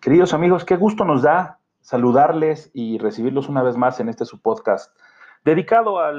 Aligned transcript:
Queridos 0.00 0.32
amigos, 0.32 0.64
qué 0.64 0.76
gusto 0.76 1.04
nos 1.04 1.22
da 1.22 1.58
saludarles 1.80 2.70
y 2.72 2.98
recibirlos 2.98 3.48
una 3.48 3.64
vez 3.64 3.76
más 3.76 3.98
en 3.98 4.08
este 4.08 4.24
su 4.24 4.40
podcast 4.40 4.96
dedicado 5.44 5.98
a 5.98 6.12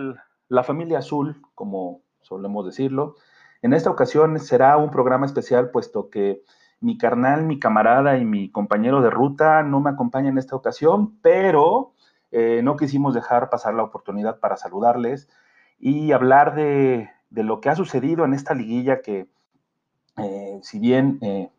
la 0.50 0.64
familia 0.64 1.00
azul, 1.00 1.42
como 1.56 2.02
solemos 2.20 2.66
decirlo. 2.66 3.16
En 3.62 3.72
esta 3.72 3.90
ocasión 3.90 4.38
será 4.40 4.76
un 4.76 4.92
programa 4.92 5.26
especial 5.26 5.72
puesto 5.72 6.10
que 6.10 6.44
mi 6.82 6.98
carnal, 6.98 7.46
mi 7.46 7.58
camarada 7.58 8.18
y 8.18 8.26
mi 8.26 8.52
compañero 8.52 9.02
de 9.02 9.12
ruta 9.12 9.64
no 9.64 9.80
me 9.80 9.92
acompañan 9.92 10.34
en 10.34 10.40
esta 10.40 10.58
ocasión, 10.58 11.18
pero 11.22 11.94
eh, 12.32 12.60
no 12.62 12.76
quisimos 12.76 13.14
dejar 13.14 13.50
pasar 13.50 13.76
la 13.76 13.84
oportunidad 13.84 14.40
para 14.42 14.58
saludarles 14.58 15.30
y 15.80 16.12
hablar 16.12 16.54
de, 16.54 17.10
lo 17.32 17.62
que 17.62 17.70
ha 17.70 17.76
sucedido 17.76 18.26
en 18.26 18.34
esta 18.34 18.54
liguilla 18.54 19.02
que, 19.02 19.30
eh, 20.18 20.60
si 20.64 20.80
bien 20.80 21.18
eh, 21.22 21.50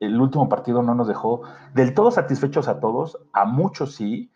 el 0.00 0.20
último 0.20 0.48
partido 0.48 0.82
no 0.82 0.94
nos 0.94 1.08
dejó 1.08 1.42
del 1.74 1.94
todo 1.94 2.10
satisfechos 2.10 2.68
a 2.68 2.80
todos, 2.80 3.18
a 3.32 3.44
muchos 3.44 3.94
sí, 3.94 4.32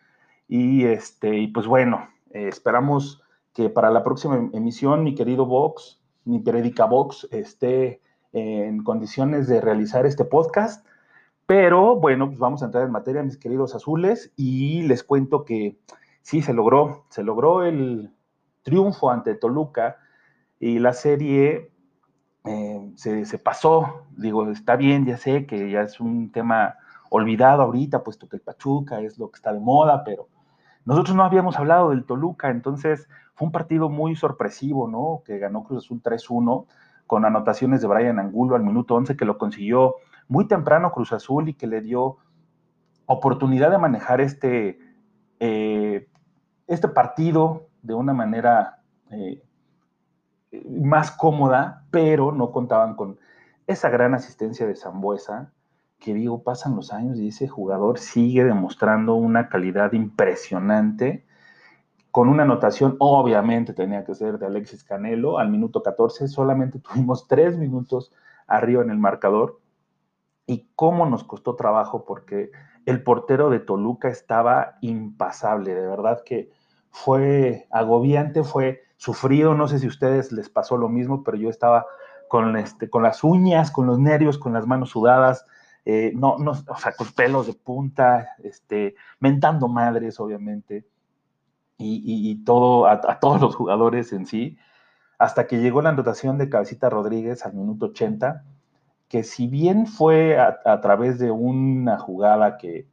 y, 0.47 0.85
este, 0.85 1.37
y 1.37 1.47
pues 1.47 1.67
bueno, 1.67 2.07
eh, 2.31 2.47
esperamos 2.47 3.21
que 3.53 3.69
para 3.69 3.89
la 3.89 4.03
próxima 4.03 4.49
emisión 4.53 5.03
mi 5.03 5.15
querido 5.15 5.45
Vox, 5.45 5.99
mi 6.23 6.39
periódica 6.39 6.85
Vox, 6.85 7.27
esté 7.31 8.01
en 8.35 8.83
condiciones 8.83 9.47
de 9.47 9.61
realizar 9.61 10.05
este 10.05 10.25
podcast. 10.25 10.85
Pero 11.45 11.95
bueno, 11.95 12.27
pues 12.27 12.39
vamos 12.39 12.61
a 12.61 12.65
entrar 12.65 12.83
en 12.83 12.91
materia, 12.91 13.23
mis 13.23 13.37
queridos 13.37 13.75
azules, 13.75 14.33
y 14.35 14.81
les 14.83 15.03
cuento 15.03 15.45
que 15.45 15.77
sí, 16.21 16.41
se 16.41 16.53
logró, 16.53 17.05
se 17.09 17.23
logró 17.23 17.63
el 17.63 18.11
triunfo 18.63 19.11
ante 19.11 19.35
Toluca 19.35 19.97
y 20.59 20.79
la 20.79 20.93
serie 20.93 21.71
eh, 22.45 22.91
se, 22.95 23.39
pasó, 23.39 24.05
digo, 24.17 24.49
está 24.51 24.75
bien, 24.75 25.05
ya 25.05 25.17
sé 25.17 25.45
que 25.45 25.71
ya 25.71 25.81
es 25.81 25.99
un 25.99 26.31
tema 26.31 26.75
olvidado 27.09 27.63
ahorita, 27.63 28.03
puesto 28.03 28.29
que 28.29 28.37
el 28.37 28.41
Pachuca 28.41 29.01
es 29.01 29.17
lo 29.17 29.31
que 29.31 29.37
está 29.37 29.51
de 29.53 29.59
moda, 29.59 30.03
pero 30.03 30.27
nosotros 30.85 31.15
no 31.15 31.23
habíamos 31.23 31.57
hablado 31.57 31.89
del 31.89 32.05
Toluca, 32.05 32.49
entonces 32.49 33.07
fue 33.33 33.47
un 33.47 33.51
partido 33.51 33.89
muy 33.89 34.15
sorpresivo, 34.15 34.87
¿no? 34.87 35.23
Que 35.25 35.39
ganó 35.39 35.63
Cruz 35.63 35.85
Azul 35.85 36.01
3-1 36.03 36.67
con 37.07 37.25
anotaciones 37.25 37.81
de 37.81 37.87
Brian 37.87 38.19
Angulo 38.19 38.55
al 38.55 38.63
minuto 38.63 38.95
11, 38.95 39.17
que 39.17 39.25
lo 39.25 39.37
consiguió 39.37 39.95
muy 40.27 40.47
temprano 40.47 40.91
Cruz 40.91 41.13
Azul 41.13 41.49
y 41.49 41.53
que 41.53 41.67
le 41.67 41.81
dio 41.81 42.17
oportunidad 43.07 43.71
de 43.71 43.77
manejar 43.77 44.21
este, 44.21 44.79
eh, 45.39 46.07
este 46.67 46.87
partido 46.87 47.67
de 47.81 47.93
una 47.93 48.13
manera 48.13 48.81
eh, 49.11 49.41
más 50.69 51.11
cómoda, 51.11 51.85
pero 51.91 52.31
no 52.31 52.51
contaban 52.51 52.95
con 52.95 53.17
esa 53.67 53.89
gran 53.89 54.13
asistencia 54.13 54.67
de 54.67 54.75
Zambuesa, 54.75 55.51
que 55.99 56.13
digo, 56.13 56.43
pasan 56.43 56.75
los 56.75 56.93
años 56.93 57.19
y 57.19 57.29
ese 57.29 57.47
jugador 57.47 57.97
sigue 57.99 58.43
demostrando 58.43 59.15
una 59.15 59.49
calidad 59.49 59.93
impresionante, 59.93 61.25
con 62.11 62.29
una 62.29 62.43
anotación, 62.43 62.95
obviamente 62.99 63.73
tenía 63.73 64.05
que 64.05 64.15
ser 64.15 64.39
de 64.39 64.45
Alexis 64.45 64.83
Canelo, 64.83 65.37
al 65.37 65.49
minuto 65.49 65.83
14, 65.83 66.27
solamente 66.27 66.79
tuvimos 66.79 67.27
tres 67.27 67.57
minutos 67.57 68.11
arriba 68.47 68.83
en 68.83 68.89
el 68.89 68.97
marcador, 68.97 69.59
y 70.47 70.69
cómo 70.75 71.05
nos 71.07 71.23
costó 71.23 71.55
trabajo 71.55 72.05
porque 72.05 72.51
el 72.85 73.01
portero 73.03 73.49
de 73.49 73.59
Toluca 73.59 74.09
estaba 74.09 74.77
impasable, 74.81 75.73
de 75.73 75.87
verdad 75.87 76.21
que 76.23 76.51
fue 76.91 77.67
agobiante, 77.71 78.43
fue 78.43 78.83
sufrido, 78.97 79.55
no 79.55 79.67
sé 79.67 79.79
si 79.79 79.85
a 79.85 79.89
ustedes 79.89 80.31
les 80.31 80.49
pasó 80.49 80.77
lo 80.77 80.89
mismo, 80.89 81.23
pero 81.23 81.37
yo 81.37 81.49
estaba 81.49 81.85
con, 82.27 82.57
este, 82.57 82.89
con 82.89 83.03
las 83.03 83.23
uñas, 83.23 83.71
con 83.71 83.87
los 83.87 83.99
nervios, 83.99 84.37
con 84.37 84.53
las 84.53 84.67
manos 84.67 84.89
sudadas, 84.89 85.45
eh, 85.85 86.11
no, 86.15 86.37
no, 86.39 86.51
o 86.51 86.77
sea, 86.77 86.93
con 86.93 87.07
pelos 87.11 87.45
de 87.47 87.53
punta, 87.53 88.29
este, 88.43 88.95
mentando 89.19 89.67
madres, 89.67 90.19
obviamente, 90.19 90.85
y, 91.77 92.43
todo, 92.45 92.87
a, 92.87 93.19
todos 93.19 93.41
los 93.41 93.55
jugadores 93.55 94.13
en 94.13 94.25
sí, 94.25 94.57
hasta 95.19 95.45
que 95.45 95.59
llegó 95.59 95.81
la 95.81 95.89
anotación 95.89 96.37
de 96.37 96.49
Cabecita 96.49 96.89
Rodríguez 96.89 97.45
al 97.45 97.53
minuto 97.53 97.87
80, 97.87 98.43
que 99.09 99.23
si 99.23 99.47
bien 99.47 99.85
fue 99.85 100.39
a, 100.39 100.81
través 100.81 101.19
de 101.19 101.31
una 101.31 101.99
jugada 101.99 102.57
que 102.57 102.87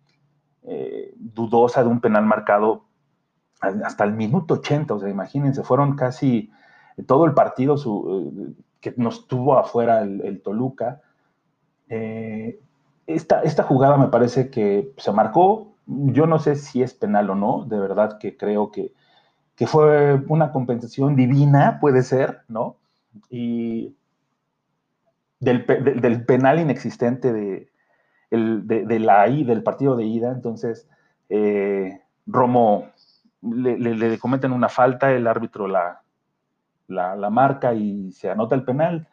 eh, 0.64 1.14
dudosa 1.16 1.82
de 1.82 1.88
un 1.88 2.00
penal 2.00 2.26
marcado, 2.26 2.86
hasta 3.62 4.04
el 4.04 4.12
minuto 4.12 4.54
80, 4.54 4.94
o 4.94 4.98
sea, 4.98 5.08
imagínense, 5.08 5.62
fueron 5.62 5.94
casi 5.94 6.50
todo 7.06 7.24
el 7.24 7.32
partido 7.32 7.76
eh, 7.76 8.52
que 8.80 8.94
nos 8.96 9.28
tuvo 9.28 9.56
afuera 9.56 10.02
el, 10.02 10.42
Toluca. 10.42 11.00
Eh, 11.88 12.60
esta, 13.06 13.42
esta, 13.42 13.62
jugada 13.62 13.96
me 13.96 14.08
parece 14.08 14.50
que 14.50 14.92
se 14.96 15.12
marcó, 15.12 15.74
yo 15.86 16.26
no 16.26 16.38
sé 16.38 16.56
si 16.56 16.82
es 16.82 16.94
penal 16.94 17.30
o 17.30 17.34
no, 17.34 17.64
de 17.64 17.78
verdad 17.78 18.18
que 18.18 18.36
creo 18.36 18.70
que, 18.70 18.92
fue 19.64 20.20
una 20.26 20.50
compensación 20.50 21.14
divina, 21.14 21.78
puede 21.80 22.02
ser, 22.02 22.40
¿no? 22.48 22.78
Y 23.30 23.94
del, 25.38 25.64
penal 26.26 26.58
inexistente 26.58 27.32
de, 27.32 27.70
de, 28.32 28.98
la 28.98 29.28
I, 29.28 29.44
del 29.44 29.62
partido 29.62 29.94
de 29.94 30.04
ida, 30.04 30.32
entonces 30.32 30.88
eh, 31.28 32.00
Romo 32.26 32.91
le, 33.42 34.18
cometen 34.18 34.52
una 34.52 34.68
falta, 34.68 35.12
el 35.12 35.26
árbitro 35.26 35.66
la, 35.66 36.02
la, 36.88 37.30
marca 37.30 37.74
y 37.74 38.12
se 38.12 38.30
anota 38.30 38.54
el 38.54 38.64
penal. 38.64 39.08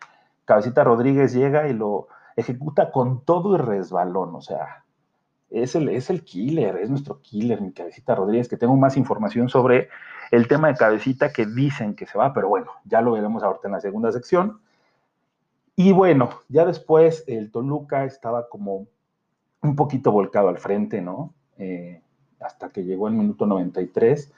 Cabecita 0.45 0.83
Rodríguez 0.83 1.33
llega 1.33 1.67
y 1.67 1.73
lo 1.73 2.07
ejecuta 2.35 2.91
con 2.91 3.25
todo 3.25 3.55
y 3.55 3.57
resbalón, 3.57 4.35
o 4.35 4.41
sea, 4.41 4.83
es 5.49 5.75
el, 5.75 5.89
es 5.89 6.09
el 6.09 6.23
killer, 6.23 6.77
es 6.77 6.89
nuestro 6.89 7.21
killer, 7.21 7.61
mi 7.61 7.71
Cabecita 7.71 8.15
Rodríguez, 8.15 8.47
que 8.47 8.57
tengo 8.57 8.77
más 8.77 8.97
información 8.97 9.49
sobre 9.49 9.89
el 10.31 10.47
tema 10.47 10.67
de 10.67 10.75
Cabecita 10.75 11.33
que 11.33 11.45
dicen 11.45 11.95
que 11.95 12.05
se 12.05 12.17
va, 12.17 12.33
pero 12.33 12.47
bueno, 12.47 12.71
ya 12.85 13.01
lo 13.01 13.13
veremos 13.13 13.43
ahorita 13.43 13.67
en 13.67 13.73
la 13.73 13.81
segunda 13.81 14.11
sección. 14.11 14.61
Y 15.75 15.91
bueno, 15.91 16.29
ya 16.49 16.65
después 16.65 17.23
el 17.27 17.51
Toluca 17.51 18.03
estaba 18.03 18.47
como 18.49 18.87
un 19.61 19.75
poquito 19.75 20.11
volcado 20.11 20.49
al 20.49 20.57
frente, 20.57 21.01
¿no? 21.01 21.33
Eh, 21.57 22.01
hasta 22.39 22.69
que 22.69 22.83
llegó 22.83 23.07
el 23.07 23.13
minuto 23.13 23.45
93. 23.45 24.31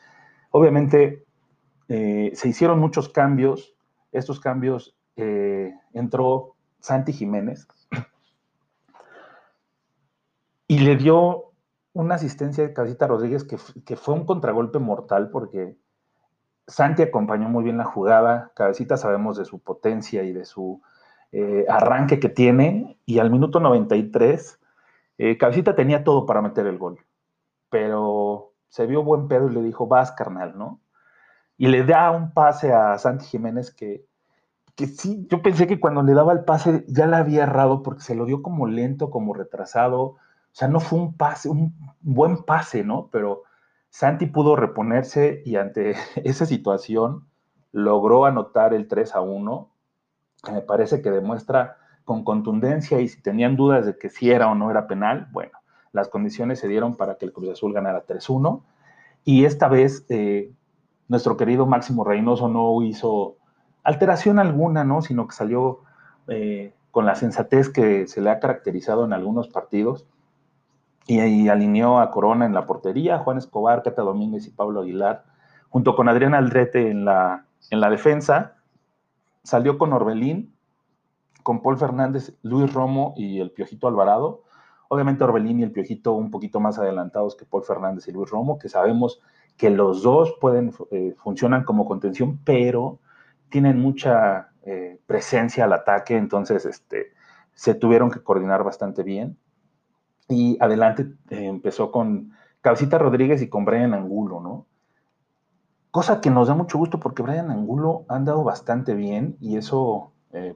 Obviamente 0.51 1.25
eh, 1.87 2.31
se 2.35 2.49
hicieron 2.49 2.79
muchos 2.79 3.09
cambios. 3.09 3.75
Estos 4.11 4.39
cambios 4.39 4.95
eh, 5.15 5.73
entró 5.93 6.55
Santi 6.79 7.13
Jiménez 7.13 7.67
y 10.67 10.79
le 10.79 10.95
dio 10.97 11.51
una 11.93 12.15
asistencia 12.15 12.65
de 12.65 12.73
Casita 12.73 13.07
Rodríguez 13.07 13.43
que, 13.43 13.57
fue 13.95 14.13
un 14.13 14.25
contragolpe 14.25 14.79
mortal 14.79 15.29
porque 15.29 15.77
Santi 16.67 17.03
acompañó 17.03 17.49
muy 17.49 17.63
bien 17.63 17.77
la 17.77 17.85
jugada. 17.85 18.51
Cabecita 18.55 18.97
sabemos 18.97 19.37
de 19.37 19.45
su 19.45 19.59
potencia 19.59 20.23
y 20.23 20.31
de 20.31 20.45
su 20.45 20.81
eh, 21.31 21.65
arranque 21.67 22.19
que 22.19 22.29
tiene. 22.29 22.97
Y 23.05 23.19
al 23.19 23.29
minuto 23.29 23.59
93, 23.59 24.59
Cabecita 25.37 25.75
tenía 25.75 26.03
todo 26.03 26.25
para 26.25 26.41
meter 26.41 26.65
el 26.65 26.79
gol 26.79 26.97
pero 27.71 28.53
se 28.69 28.85
vio 28.85 29.03
buen 29.03 29.27
pedo 29.27 29.49
y 29.49 29.53
le 29.53 29.63
dijo, 29.63 29.87
vas, 29.87 30.11
carnal, 30.11 30.55
¿no? 30.57 30.79
Y 31.57 31.67
le 31.67 31.83
da 31.83 32.11
un 32.11 32.33
pase 32.33 32.73
a 32.73 32.97
Santi 32.99 33.25
Jiménez 33.25 33.73
que, 33.73 34.05
que 34.75 34.87
sí, 34.87 35.25
yo 35.29 35.41
pensé 35.41 35.67
que 35.67 35.79
cuando 35.79 36.03
le 36.03 36.13
daba 36.13 36.33
el 36.33 36.43
pase 36.43 36.85
ya 36.87 37.07
la 37.07 37.17
había 37.17 37.43
errado 37.43 37.81
porque 37.81 38.01
se 38.01 38.13
lo 38.13 38.25
dio 38.25 38.43
como 38.43 38.67
lento, 38.67 39.09
como 39.09 39.33
retrasado. 39.33 40.01
O 40.01 40.17
sea, 40.51 40.67
no 40.67 40.79
fue 40.79 40.99
un 40.99 41.15
pase, 41.17 41.49
un 41.49 41.75
buen 42.01 42.43
pase, 42.43 42.83
¿no? 42.83 43.09
Pero 43.11 43.43
Santi 43.89 44.25
pudo 44.25 44.55
reponerse 44.55 45.41
y 45.45 45.55
ante 45.55 45.95
esa 46.23 46.45
situación 46.45 47.27
logró 47.71 48.25
anotar 48.25 48.73
el 48.73 48.87
3 48.87 49.15
a 49.15 49.21
1, 49.21 49.71
que 50.43 50.51
me 50.51 50.61
parece 50.61 51.01
que 51.01 51.11
demuestra 51.11 51.77
con 52.03 52.23
contundencia 52.23 52.99
y 52.99 53.07
si 53.07 53.21
tenían 53.21 53.55
dudas 53.55 53.85
de 53.85 53.97
que 53.97 54.09
si 54.09 54.31
era 54.31 54.49
o 54.49 54.55
no 54.55 54.71
era 54.71 54.87
penal, 54.87 55.29
bueno, 55.31 55.60
las 55.93 56.09
condiciones 56.09 56.59
se 56.59 56.67
dieron 56.67 56.95
para 56.95 57.15
que 57.15 57.25
el 57.25 57.33
Cruz 57.33 57.49
Azul 57.49 57.73
ganara 57.73 58.05
3-1. 58.05 58.61
Y 59.23 59.45
esta 59.45 59.67
vez 59.67 60.05
eh, 60.09 60.51
nuestro 61.07 61.37
querido 61.37 61.65
Máximo 61.65 62.03
Reynoso 62.03 62.47
no 62.47 62.81
hizo 62.83 63.35
alteración 63.83 64.39
alguna, 64.39 64.83
¿no? 64.83 65.01
Sino 65.01 65.27
que 65.27 65.35
salió 65.35 65.79
eh, 66.27 66.73
con 66.91 67.05
la 67.05 67.15
sensatez 67.15 67.69
que 67.69 68.07
se 68.07 68.21
le 68.21 68.29
ha 68.29 68.39
caracterizado 68.39 69.05
en 69.05 69.13
algunos 69.13 69.47
partidos. 69.47 70.05
y, 71.07 71.49
alineó 71.49 71.99
a 71.99 72.11
Corona 72.11 72.45
en 72.45 72.53
la 72.53 72.65
portería, 72.65 73.17
Juan 73.19 73.37
Escobar, 73.37 73.83
Cata 73.83 74.01
Domínguez 74.03 74.47
y 74.47 74.51
Pablo 74.51 74.81
Aguilar, 74.81 75.25
junto 75.69 75.95
con 75.95 76.07
Adrián 76.07 76.33
Aldrete 76.33 76.89
en 76.89 77.05
la, 77.05 77.45
en 77.69 77.81
la 77.81 77.89
defensa. 77.89 78.55
Salió 79.43 79.77
con 79.77 79.91
Orbelín, 79.93 80.53
con 81.43 81.61
Paul 81.61 81.77
Fernández, 81.77 82.33
Luis 82.43 82.71
Romo 82.71 83.13
y 83.17 83.39
el 83.39 83.51
Piojito 83.51 83.87
Alvarado. 83.87 84.43
Obviamente 84.93 85.23
Orbelín 85.23 85.61
y 85.61 85.63
el 85.63 85.71
Piojito 85.71 86.11
un 86.11 86.31
poquito 86.31 86.59
más 86.59 86.77
adelantados 86.77 87.37
que 87.37 87.45
Paul 87.45 87.63
Fernández 87.63 88.09
y 88.09 88.11
Luis 88.11 88.29
Romo, 88.29 88.59
que 88.59 88.67
sabemos 88.67 89.21
que 89.55 89.69
los 89.69 90.03
dos 90.03 90.35
pueden, 90.41 90.73
eh, 90.91 91.15
funcionan 91.17 91.63
como 91.63 91.85
contención, 91.85 92.41
pero 92.43 92.99
tienen 93.47 93.79
mucha 93.79 94.49
eh, 94.63 94.99
presencia 95.07 95.63
al 95.63 95.71
ataque, 95.71 96.17
entonces 96.17 96.65
este, 96.65 97.13
se 97.53 97.73
tuvieron 97.73 98.11
que 98.11 98.21
coordinar 98.21 98.65
bastante 98.65 99.01
bien. 99.01 99.37
Y 100.27 100.57
adelante 100.59 101.03
eh, 101.29 101.45
empezó 101.45 101.89
con 101.89 102.33
Cabecita 102.59 102.97
Rodríguez 102.97 103.41
y 103.41 103.47
con 103.47 103.63
Brian 103.63 103.93
Angulo, 103.93 104.41
¿no? 104.41 104.65
Cosa 105.91 106.19
que 106.19 106.29
nos 106.29 106.49
da 106.49 106.53
mucho 106.53 106.77
gusto 106.77 106.99
porque 106.99 107.23
Brian 107.23 107.49
Angulo 107.49 108.03
ha 108.09 108.17
andado 108.17 108.43
bastante 108.43 108.93
bien 108.93 109.37
y 109.39 109.55
eso 109.55 110.11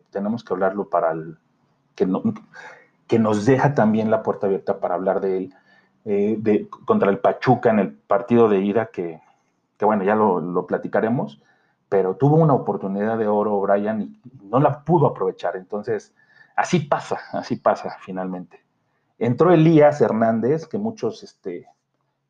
tenemos 0.10 0.44
que 0.44 0.54
hablarlo 0.54 0.90
para 0.90 1.12
el, 1.12 1.38
que, 1.96 2.06
que 3.08 3.20
nos 3.20 3.46
deja 3.46 3.76
también 3.76 4.12
la 4.12 4.24
puerta 4.24 4.48
abierta 4.48 4.80
para 4.80 4.96
hablar 4.96 5.22
de 5.22 5.38
él, 5.38 5.54
de, 6.04 6.68
contra 6.86 7.10
el 7.10 7.20
Pachuca 7.20 7.70
en 7.70 7.80
el 7.80 7.94
partido 7.94 8.50
de 8.50 8.62
ida, 8.62 8.88
que, 8.88 9.22
que 9.78 9.86
bueno, 9.86 10.04
ya 10.04 10.16
lo, 10.16 10.40
lo 10.40 10.68
platicaremos 10.68 11.42
pero 11.90 12.16
tuvo 12.16 12.36
una 12.38 12.54
oportunidad 12.54 13.18
de 13.18 13.28
oro 13.28 13.60
Brian 13.62 14.02
y 14.02 14.22
no 14.44 14.60
la 14.60 14.84
pudo 14.84 15.08
aprovechar. 15.08 15.56
Entonces, 15.56 16.14
así 16.56 16.80
pasa, 16.80 17.20
así 17.32 17.56
pasa 17.56 17.98
finalmente. 18.02 18.64
Entró 19.18 19.52
Elías 19.52 20.02
Hernández, 20.02 20.68
que 20.68 20.78
muchos, 20.78 21.24
este, 21.24 21.68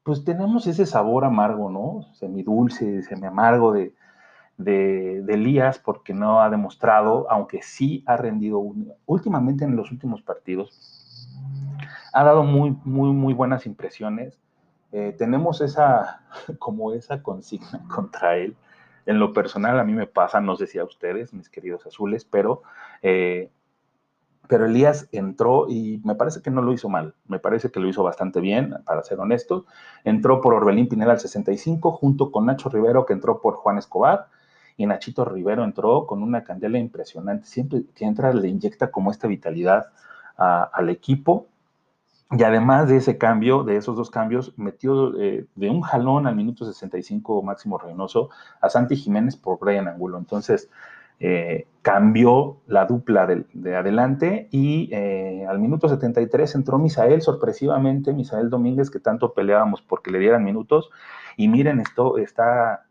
pues 0.04 0.24
tenemos 0.24 0.68
ese 0.68 0.86
sabor 0.86 1.25
amargo, 1.25 1.69
¿no? 1.71 2.04
Semidulce, 2.13 3.01
semi 3.01 3.25
amargo 3.25 3.74
de, 4.57 5.19
Elías, 5.28 5.80
porque 5.80 6.13
no 6.13 6.42
ha 6.42 6.50
demostrado, 6.50 7.30
aunque 7.30 7.62
sí 7.62 8.04
ha 8.06 8.18
rendido 8.18 8.62
últimamente 9.06 9.66
en 9.66 9.75
los 9.75 9.92
últimos 9.92 10.22
partidos, 10.22 11.30
ha 12.13 12.24
dado 12.24 12.44
muy, 12.44 12.78
muy, 12.86 13.12
muy 13.12 13.34
buenas 13.34 13.66
impresiones. 13.66 14.40
Eh, 14.92 15.13
tenemos 15.18 15.62
esa, 15.62 16.22
como 16.60 16.94
esa 16.94 17.22
consigna 17.22 17.86
contra 17.94 18.38
él, 18.38 18.56
en 19.06 19.19
lo 19.19 19.34
personal, 19.34 19.80
a 19.80 19.84
mí 19.84 19.94
me 19.94 20.07
pasa, 20.07 20.42
no 20.42 20.56
sé 20.56 20.68
si 20.68 20.80
a 20.80 20.84
ustedes, 20.84 21.34
mis 21.34 21.50
queridos 21.50 21.86
azules, 21.86 22.25
pero, 22.25 22.63
eh, 23.04 23.52
pero 24.48 24.66
Elías 24.66 25.07
entró 25.12 25.68
y 25.69 26.02
me 26.04 26.16
parece 26.16 26.42
que 26.42 26.50
no 26.50 26.63
lo 26.63 26.74
hizo 26.74 26.90
mal, 26.90 27.13
me 27.28 27.38
parece 27.38 27.69
que 27.69 27.80
lo 27.80 27.88
hizo 27.88 28.02
bastante 28.04 28.40
bien, 28.40 28.75
para 28.84 29.04
ser 29.04 29.19
honesto. 29.19 29.66
Entró 30.04 30.42
por 30.42 30.56
Orbelín 30.56 30.88
Pineda 30.88 31.12
al 31.12 31.19
65, 31.19 31.92
junto 31.92 32.31
con 32.31 32.48
Nacho 32.48 32.69
Rivero, 32.69 33.06
que 33.06 33.13
entró 33.13 33.42
por 33.42 33.56
Juan 33.56 33.78
Escobar, 33.78 34.28
y 34.77 34.86
Nachito 34.86 35.25
Rivero 35.25 35.63
entró 35.63 36.06
con 36.06 36.22
una 36.22 36.44
candela 36.44 36.77
impresionante. 36.77 37.48
Siempre 37.48 37.83
que 37.95 38.06
entra 38.06 38.33
le 38.33 38.48
inyecta 38.48 38.92
como 38.92 39.12
esta 39.12 39.27
vitalidad 39.27 39.88
al 40.38 40.89
equipo. 40.89 41.48
Y 42.31 42.44
además 42.44 42.89
de 42.89 42.98
ese 42.98 43.18
cambio, 43.18 43.63
de 43.63 43.77
esos 43.77 43.95
dos 43.95 44.10
cambios, 44.10 44.54
metió 44.57 45.18
eh, 45.22 45.45
de 45.56 45.69
un 45.69 45.81
jalón 45.81 46.25
al 46.27 46.36
minuto 46.36 46.66
65 46.66 47.44
Máximo 47.44 47.77
Reynoso 47.77 48.30
a 48.60 48.69
Santi 48.69 48.95
Jiménez 48.95 49.38
por 49.38 49.60
Brian 49.60 49.88
Angulo. 49.88 50.18
Entonces, 50.18 50.69
eh, 51.19 51.68
cambió 51.81 52.57
la 52.68 52.86
dupla 52.86 53.25
de, 53.25 53.75
adelante 53.75 54.50
y 54.51 54.89
eh, 54.92 55.45
al 55.48 55.60
minuto 55.60 55.88
73 55.88 56.56
entró 56.56 56.78
Misael, 56.78 57.21
sorpresivamente, 57.21 58.12
Misael 58.12 58.50
Domínguez, 58.50 58.89
que 58.89 59.00
tanto 59.00 59.33
peleábamos 59.33 59.81
porque 59.81 60.12
le 60.12 60.19
dieran 60.19 60.44
minutos. 60.44 60.89
Y 61.38 61.48
miren, 61.48 61.80
esto 61.80 62.18
está, 62.18 62.84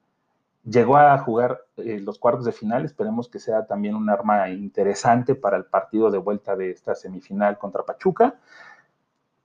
llegó 0.65 0.97
a 0.97 1.17
jugar 1.19 1.61
los 1.77 2.19
cuartos 2.19 2.45
de 2.45 2.53
final, 2.53 2.85
esperemos 2.85 3.29
que 3.29 3.39
sea 3.39 3.67
también 3.67 3.95
un 3.95 4.09
arma 4.09 4.49
interesante 4.49 5.35
para 5.35 5.57
el 5.57 5.65
partido 5.65 6.11
de 6.11 6.19
vuelta 6.19 6.57
de 6.57 6.71
esta 6.71 6.95
semifinal 6.95 7.59
contra 7.59 7.85
Pachuca. 7.85 8.37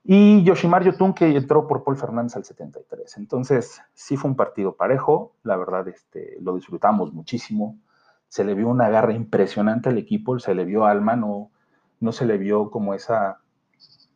Y 0.04 0.44
Yoshimar 0.44 0.84
Yotun 0.84 1.14
que 1.14 1.36
entró 1.36 1.68
por 1.68 1.84
Paul 1.84 1.98
Fernández 1.98 2.36
al 2.36 2.46
73. 2.46 3.18
Entonces, 3.18 3.82
sí 3.94 4.18
fue 4.18 4.32
un 4.32 4.36
partido 4.36 4.76
parejo, 4.76 5.36
la 5.44 5.58
verdad 5.58 5.88
este, 5.88 6.38
lo 6.42 6.56
disfrutamos 6.56 7.14
muchísimo. 7.14 7.78
Se 8.28 8.44
le 8.44 8.56
vio 8.56 8.70
una 8.70 8.90
garra 8.90 9.14
impresionante 9.14 9.90
al 9.90 9.98
equipo, 9.98 10.40
se 10.40 10.56
le 10.56 10.66
vio 10.66 10.86
alma, 10.86 11.16
no, 11.16 11.52
no 12.00 12.12
se 12.12 12.26
le 12.26 12.38
vio 12.38 12.72
como 12.72 12.94
esa 12.94 13.40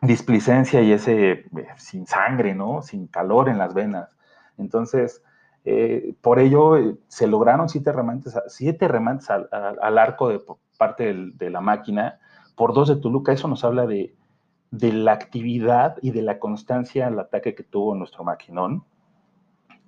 displicencia 0.01 0.81
y 0.81 0.93
ese 0.93 1.31
eh, 1.31 1.45
sin 1.77 2.07
sangre, 2.07 2.55
¿no? 2.55 2.81
Sin 2.81 3.07
calor 3.07 3.49
en 3.49 3.57
las 3.57 3.73
venas. 3.73 4.09
Entonces, 4.57 5.21
eh, 5.65 6.13
por 6.21 6.39
ello 6.39 6.77
eh, 6.77 6.95
se 7.07 7.27
lograron 7.27 7.69
siete 7.69 7.91
remates, 7.91 8.37
siete 8.47 8.87
remates 8.87 9.29
al, 9.29 9.97
arco 9.97 10.29
de 10.29 10.41
parte 10.77 11.13
de 11.13 11.49
la 11.49 11.61
máquina 11.61 12.19
por 12.55 12.73
dos 12.73 12.89
de 12.89 12.97
Toluca. 12.97 13.31
Eso 13.31 13.47
nos 13.47 13.63
habla 13.63 13.85
de, 13.85 14.13
de 14.71 14.91
la 14.91 15.13
actividad 15.13 15.97
y 16.01 16.11
de 16.11 16.21
la 16.21 16.39
constancia 16.39 17.07
al 17.07 17.19
ataque 17.19 17.55
que 17.55 17.63
tuvo 17.63 17.95
nuestro 17.95 18.23
maquinón 18.23 18.83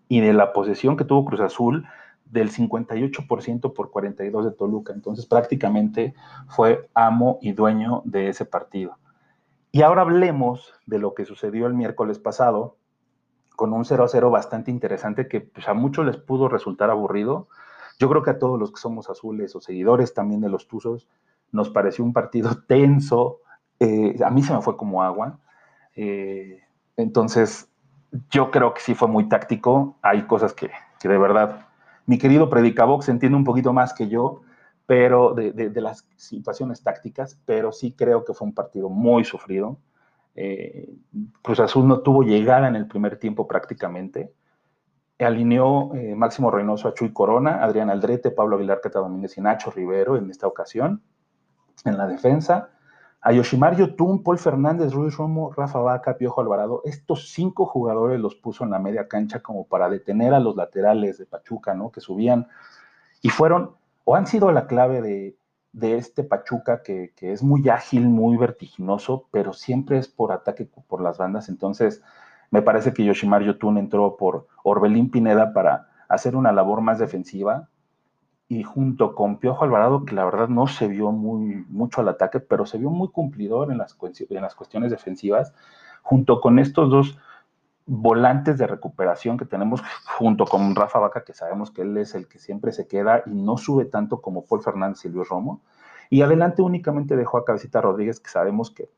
y 0.07 0.21
de 0.21 0.33
la 0.33 0.53
posesión 0.53 0.95
que 0.95 1.03
tuvo 1.03 1.25
Cruz 1.25 1.41
Azul 1.41 1.85
del 2.25 2.51
58% 2.51 3.73
por 3.73 3.91
42 3.91 4.45
de 4.45 4.51
Toluca. 4.51 4.93
Entonces 4.93 5.25
prácticamente 5.25 6.13
fue 6.47 6.89
amo 6.93 7.39
y 7.41 7.51
dueño 7.53 8.01
de 8.05 8.29
ese 8.29 8.45
partido. 8.45 8.97
Y 9.71 9.81
ahora 9.81 10.03
hablemos 10.03 10.73
de 10.85 10.99
lo 10.99 11.13
que 11.13 11.25
sucedió 11.25 11.67
el 11.67 11.73
miércoles 11.73 12.19
pasado 12.19 12.77
con 13.55 13.73
un 13.73 13.85
0 13.85 14.03
a 14.03 14.07
0 14.07 14.29
bastante 14.29 14.71
interesante 14.71 15.27
que 15.27 15.41
pues, 15.41 15.67
a 15.67 15.73
muchos 15.73 16.05
les 16.05 16.17
pudo 16.17 16.47
resultar 16.47 16.89
aburrido. 16.89 17.47
Yo 17.99 18.09
creo 18.09 18.23
que 18.23 18.31
a 18.31 18.39
todos 18.39 18.59
los 18.59 18.71
que 18.71 18.79
somos 18.79 19.09
azules 19.09 19.55
o 19.55 19.61
seguidores 19.61 20.13
también 20.13 20.41
de 20.41 20.49
los 20.49 20.67
Tuzos 20.67 21.07
nos 21.51 21.69
pareció 21.69 22.03
un 22.03 22.13
partido 22.13 22.51
tenso, 22.67 23.39
eh, 23.79 24.15
a 24.23 24.29
mí 24.29 24.43
se 24.43 24.53
me 24.53 24.61
fue 24.61 24.77
como 24.77 25.03
agua. 25.03 25.39
Eh, 25.95 26.61
entonces, 26.97 27.69
yo 28.29 28.51
creo 28.51 28.73
que 28.73 28.81
sí 28.81 28.95
fue 28.95 29.07
muy 29.07 29.27
táctico. 29.27 29.97
Hay 30.01 30.23
cosas 30.23 30.53
que, 30.53 30.69
de 31.01 31.17
verdad, 31.17 31.67
mi 32.05 32.17
querido 32.17 32.49
Predicabox 32.49 33.09
entiende 33.09 33.37
un 33.37 33.43
poquito 33.43 33.73
más 33.73 33.93
que 33.93 34.07
yo, 34.07 34.41
pero 34.85 35.33
de, 35.33 35.81
las 35.81 36.05
situaciones 36.15 36.83
tácticas, 36.83 37.39
pero 37.45 37.71
sí 37.71 37.93
creo 37.93 38.23
que 38.23 38.33
fue 38.33 38.47
un 38.47 38.53
partido 38.53 38.89
muy 38.89 39.23
sufrido. 39.23 39.77
Eh, 40.35 40.93
Cruz 41.41 41.59
Azul 41.59 41.87
no 41.87 42.01
tuvo 42.01 42.23
llegada 42.23 42.67
en 42.67 42.75
el 42.75 42.87
primer 42.87 43.17
tiempo 43.17 43.47
prácticamente. 43.47 44.33
Alineó 45.17 45.91
Máximo 46.15 46.51
Reynoso 46.51 46.89
a 46.89 46.93
Chuy 46.93 47.13
Corona, 47.13 47.63
Adrián 47.63 47.89
Aldrete, 47.89 48.31
Pablo 48.31 48.57
Aguilar 48.57 48.81
Cata 48.81 48.99
Domínguez 48.99 49.37
y 49.37 49.41
Nacho 49.41 49.71
Rivero 49.71 50.17
en 50.17 50.29
esta 50.29 50.45
ocasión 50.45 51.01
en 51.85 51.97
la 51.97 52.07
defensa. 52.07 52.69
A 53.21 53.31
Yoshimar 53.31 53.75
Yotun, 53.75 54.21
Paul 54.21 54.37
Fernández, 54.37 54.93
Ruiz 54.93 55.17
Romo, 55.17 55.51
Rafa 55.51 55.79
Vaca, 55.79 56.17
Piojo 56.17 56.41
Alvarado, 56.41 56.81
estos 56.85 57.31
cinco 57.31 57.65
jugadores 57.65 58.19
los 58.19 58.35
puso 58.35 58.63
en 58.63 58.69
la 58.69 58.79
media 58.79 59.07
cancha 59.07 59.39
como 59.39 59.65
para 59.65 59.89
detener 59.89 60.33
a 60.33 60.39
los 60.39 60.55
laterales 60.55 61.17
de 61.17 61.25
Pachuca, 61.25 61.73
¿no? 61.73 61.91
Que 61.91 62.01
subían 62.01 62.47
y 63.23 63.29
fueron, 63.29 63.71
o 64.03 64.15
han 64.15 64.27
sido 64.27 64.51
la 64.51 64.67
clave 64.67 65.01
de, 65.01 65.37
este 65.81 66.23
Pachuca 66.23 66.81
que, 66.83 67.11
es 67.19 67.43
muy 67.43 67.67
ágil, 67.69 68.07
muy 68.07 68.37
vertiginoso, 68.37 69.27
pero 69.31 69.53
siempre 69.53 69.97
es 69.97 70.07
por 70.07 70.31
ataque 70.31 70.65
por 70.65 71.01
las 71.01 71.17
bandas. 71.17 71.49
Entonces, 71.49 72.01
me 72.51 72.61
parece 72.61 72.93
que 72.93 73.03
Yoshimar 73.03 73.43
Yotun 73.43 73.77
entró 73.77 74.17
por 74.17 74.47
Orbelín 74.63 75.11
Pineda 75.11 75.53
para 75.53 75.89
hacer 76.07 76.35
una 76.35 76.51
labor 76.51 76.81
más 76.81 76.99
defensiva, 76.99 77.69
y 78.47 78.63
junto 78.63 79.15
con 79.15 79.37
Piojo 79.39 79.63
Alvarado, 79.63 80.05
que 80.05 80.13
la 80.13 80.25
verdad 80.25 80.47
no 80.49 80.67
se 80.67 80.87
vio 80.87 81.11
muy, 81.11 81.65
mucho 81.67 82.01
al 82.01 82.09
ataque, 82.09 82.39
pero 82.39 82.65
se 82.65 82.77
vio 82.77 82.91
muy 82.91 83.09
cumplidor 83.09 83.71
en 83.71 83.79
las, 83.79 83.97
en 84.29 84.41
las 84.41 84.55
cuestiones 84.55 84.91
defensivas, 84.91 85.53
junto 86.03 86.39
con 86.41 86.59
estos 86.59 86.89
dos 86.89 87.17
volantes 87.85 88.57
de 88.57 88.67
recuperación 88.67 89.37
que 89.37 89.45
tenemos, 89.45 89.83
junto 90.17 90.45
con 90.45 90.75
Rafa 90.75 90.99
Vaca, 90.99 91.23
que 91.23 91.33
sabemos 91.33 91.71
que 91.71 91.83
él 91.83 91.97
es 91.97 92.15
el 92.15 92.27
que 92.27 92.39
siempre 92.39 92.71
se 92.71 92.87
queda 92.87 93.23
y 93.25 93.35
no 93.35 93.57
sube 93.57 93.85
tanto 93.85 94.21
como 94.21 94.45
Paul 94.45 94.63
Fernández 94.63 95.05
y 95.05 95.09
Luis 95.09 95.29
Romo. 95.29 95.61
Y 96.09 96.21
adelante 96.21 96.61
únicamente 96.61 97.15
dejó 97.15 97.37
a 97.37 97.45
Cabecita 97.45 97.81
Rodríguez, 97.81 98.19
que 98.19 98.29
sabemos 98.29 98.71
que 98.71 98.89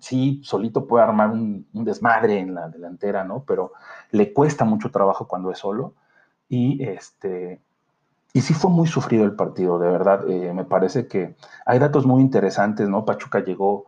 sí, 0.00 0.40
solito 0.44 0.86
puede 0.86 1.04
armar 1.04 1.30
un, 1.30 1.66
desmadre 1.72 2.38
en 2.38 2.54
la 2.54 2.68
delantera, 2.68 3.24
¿no? 3.24 3.44
Pero 3.46 3.72
le 4.10 4.32
cuesta 4.32 4.64
mucho 4.64 4.90
trabajo 4.90 5.26
cuando 5.26 5.50
es 5.50 5.58
solo. 5.58 5.94
Y 6.48 6.82
este, 6.84 7.62
y 8.32 8.40
sí 8.42 8.52
fue 8.52 8.70
muy 8.70 8.86
sufrido 8.86 9.24
el 9.24 9.34
partido, 9.34 9.78
de 9.78 9.88
verdad. 9.88 10.28
Eh, 10.28 10.52
me 10.52 10.64
parece 10.64 11.06
que 11.08 11.36
hay 11.64 11.78
datos 11.78 12.06
muy 12.06 12.20
interesantes, 12.20 12.88
¿no? 12.88 13.04
Pachuca 13.04 13.40
llegó 13.40 13.86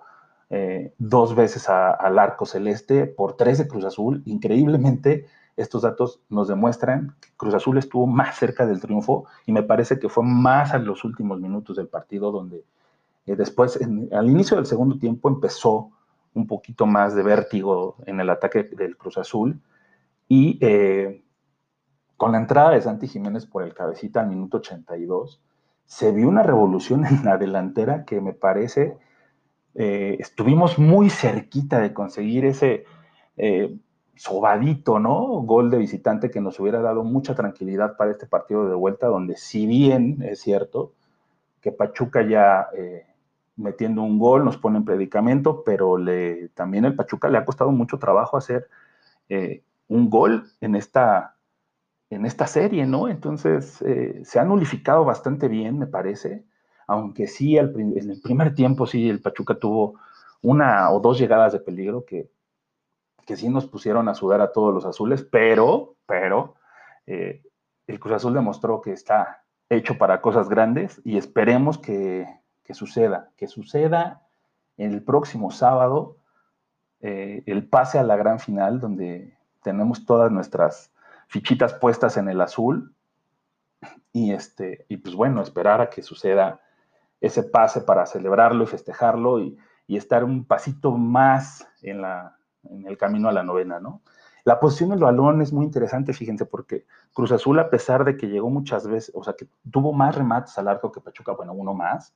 eh, 0.51 0.95
dos 0.99 1.35
veces 1.35 1.69
al 1.69 2.19
arco 2.19 2.47
celeste 2.47 3.07
por 3.07 3.37
tres 3.37 3.59
de 3.59 3.67
Cruz 3.67 3.85
Azul. 3.85 4.23
Increíblemente, 4.27 5.27
estos 5.57 5.83
datos 5.83 6.21
nos 6.29 6.49
demuestran 6.49 7.17
que 7.21 7.29
Cruz 7.37 7.55
Azul 7.55 7.79
estuvo 7.79 8.07
más 8.07 8.37
cerca 8.37 8.67
del 8.67 8.81
triunfo 8.81 9.25
y 9.47 9.53
me 9.53 9.63
parece 9.63 9.99
que 9.99 10.09
fue 10.09 10.25
más 10.25 10.75
en 10.75 10.85
los 10.85 11.05
últimos 11.05 11.41
minutos 11.41 11.77
del 11.77 11.89
partido 11.89 12.31
donde 12.31 12.65
eh, 13.27 13.37
después, 13.37 13.79
al 14.13 14.31
inicio 14.31 14.57
del 14.57 14.67
segundo 14.67 14.99
tiempo, 14.99 15.29
empezó 15.29 15.91
un 16.35 16.47
poquito 16.47 16.87
más 16.87 17.15
de 17.15 17.23
vértigo 17.23 17.97
en 18.07 18.21
el 18.21 18.31
ataque 18.31 18.63
del 18.65 18.97
Cruz 18.97 19.19
Azul. 19.19 19.61
Y 20.29 20.59
eh, 20.61 21.25
con 22.17 22.33
la 22.33 22.39
entrada 22.39 22.71
de 22.71 22.83
Santi 22.83 23.09
Jiménez 23.09 23.47
por 23.47 23.63
el 23.63 23.75
cabecita 23.75 24.21
al 24.21 24.29
minuto 24.29 24.59
82, 24.59 25.41
se 25.87 26.13
vio 26.13 26.29
una 26.29 26.43
revolución 26.43 27.05
en 27.07 27.25
la 27.25 27.37
delantera 27.39 28.05
que 28.05 28.21
me 28.21 28.33
parece, 28.33 28.99
eh, 29.79 30.17
estuvimos 30.21 30.79
muy 30.79 31.11
cerquita 31.11 31.81
de 31.81 31.93
conseguir 31.93 32.47
ese 32.47 32.85
eh, 33.37 33.77
sobadito, 34.15 34.99
¿no? 34.99 35.27
Gol 35.43 35.71
de 35.71 35.77
visitante 35.77 36.31
que 36.31 36.41
nos 36.41 36.59
hubiera 36.59 36.81
dado 36.81 37.05
mucha 37.05 37.35
tranquilidad 37.35 37.97
para 37.99 38.11
este 38.11 38.27
partido 38.27 38.67
de 38.67 38.75
vuelta, 38.75 39.09
donde 39.09 39.37
si 39.37 39.67
bien 39.67 40.23
es 40.23 40.41
cierto 40.41 40.95
que 41.61 41.73
Pachuca 41.73 42.23
ya 42.23 42.69
eh, 42.75 43.05
metiendo 43.57 44.03
un 44.03 44.19
gol 44.19 44.47
nos 44.47 44.57
pone 44.57 44.79
en 44.79 44.87
predicamento, 44.87 45.63
pero 45.63 45.97
también 46.55 46.87
el 46.87 46.95
Pachuca 46.95 47.29
le 47.29 47.37
ha 47.37 47.45
costado 47.45 47.71
mucho 47.71 47.99
trabajo 47.99 48.39
hacer 48.39 48.69
un 49.89 50.09
gol 50.09 50.47
en 50.61 50.75
esta, 50.75 51.37
en 52.09 52.25
esta 52.25 52.47
serie, 52.47 52.87
¿no? 52.87 53.09
Entonces 53.09 53.83
se 54.23 54.39
ha 54.39 54.45
nulificado 54.45 55.05
bastante 55.05 55.49
bien, 55.49 55.79
me 55.79 55.87
parece, 55.87 56.45
aunque 56.87 57.27
sí 57.27 57.57
en 57.57 58.11
el 58.11 58.21
primer 58.23 58.55
tiempo 58.55 58.87
sí 58.87 59.09
el 59.09 59.21
Pachuca 59.21 59.55
tuvo 59.55 59.95
una 60.43 60.91
o 60.91 61.01
dos 61.01 61.19
llegadas 61.19 61.53
de 61.53 61.61
peligro 61.61 62.05
que, 62.05 62.31
que 63.27 63.37
sí 63.37 63.49
nos 63.49 63.67
pusieron 63.67 64.09
a 64.09 64.15
sudar 64.15 64.41
a 64.41 64.53
todos 64.53 64.73
los 64.73 64.85
azules, 64.85 65.27
pero, 65.29 65.97
pero, 66.07 66.55
eh, 67.07 67.43
el 67.87 68.01
Cruz 68.01 68.15
Azul 68.15 68.35
demostró 68.35 68.81
que 68.81 68.93
está 68.93 69.43
hecho 69.69 69.99
para 69.99 70.21
cosas 70.21 70.49
grandes 70.49 71.01
y 71.05 71.19
esperemos 71.19 71.79
que, 71.79 72.27
suceda, 72.71 73.31
que 73.37 73.49
suceda 73.49 74.23
el 74.77 75.03
próximo 75.03 75.51
sábado 75.51 76.17
eh, 77.01 77.43
el 77.47 77.69
pase 77.69 77.99
a 77.99 78.03
la 78.03 78.17
gran 78.17 78.39
final 78.39 78.81
donde 78.81 79.37
tenemos 79.63 80.07
todas 80.07 80.31
nuestras 80.31 80.93
fichitas 81.29 81.75
puestas 81.75 82.17
en 82.17 82.29
el 82.29 82.41
azul 82.41 82.95
y 84.13 84.33
este 84.33 84.87
y 84.89 84.97
pues 84.97 85.15
bueno 85.15 85.43
esperar 85.43 85.81
a 85.81 85.91
que 85.91 86.03
suceda 86.03 86.61
ese 87.21 87.43
pase 87.43 87.81
para 87.81 88.07
celebrarlo 88.07 88.65
y 88.65 88.67
festejarlo 88.67 89.41
y 89.41 89.57
estar 89.89 90.25
un 90.25 90.45
pasito 90.45 90.93
más 90.93 91.67
en 91.83 92.03
la, 92.03 92.37
en 92.71 92.87
el 92.87 92.97
camino 92.97 93.29
a 93.29 93.33
la 93.33 93.43
novena, 93.43 93.81
¿no? 93.81 94.03
La 94.45 94.61
posición 94.61 94.91
del 94.91 95.01
balón 95.01 95.43
es 95.43 95.53
muy 95.53 95.65
interesante, 95.65 96.13
fíjense, 96.13 96.47
porque 96.47 96.85
Cruz 97.13 97.33
Azul, 97.33 97.59
a 97.59 97.69
pesar 97.69 98.05
de 98.05 98.17
que 98.17 98.29
llegó 98.29 98.49
muchas 98.49 98.87
veces, 98.87 99.13
o 99.15 99.25
sea, 99.25 99.35
que 99.35 99.49
tuvo 99.73 99.93
más 99.93 100.15
remates 100.15 100.57
al 100.57 100.69
arco 100.69 100.93
que 100.93 101.01
Pachuca, 101.01 101.33
bueno, 101.33 101.53
uno 101.53 101.75
más, 101.75 102.15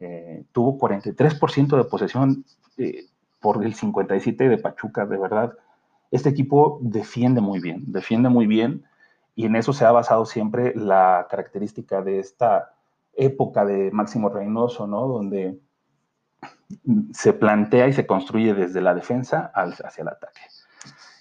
eh, 0.00 0.44
tuvo 0.52 0.78
43% 0.78 1.76
de 1.76 1.84
posesión 1.84 2.46
eh, 2.78 3.04
por 3.40 3.62
el 3.62 3.74
57% 3.76 4.48
de 4.48 4.56
Pachuca, 4.56 5.04
de 5.04 5.18
verdad. 5.18 5.52
Este 6.10 6.30
equipo 6.30 6.78
defiende 6.80 7.42
muy 7.42 7.60
bien, 7.60 7.84
defiende 7.92 8.30
muy 8.30 8.46
bien, 8.46 8.84
y 9.34 9.44
en 9.44 9.54
eso 9.54 9.74
se 9.74 9.84
ha 9.84 9.92
basado 9.92 10.24
siempre 10.24 10.74
la 10.74 11.26
característica 11.28 12.00
de 12.00 12.20
esta 12.20 12.72
época 13.16 13.64
de 13.64 13.90
Máximo 13.90 14.28
Reynoso, 14.28 14.86
¿no? 14.86 15.06
Donde 15.06 15.58
se 17.12 17.32
plantea 17.32 17.88
y 17.88 17.92
se 17.92 18.06
construye 18.06 18.54
desde 18.54 18.80
la 18.80 18.94
defensa 18.94 19.52
hacia 19.54 20.02
el 20.02 20.08
ataque. 20.08 20.40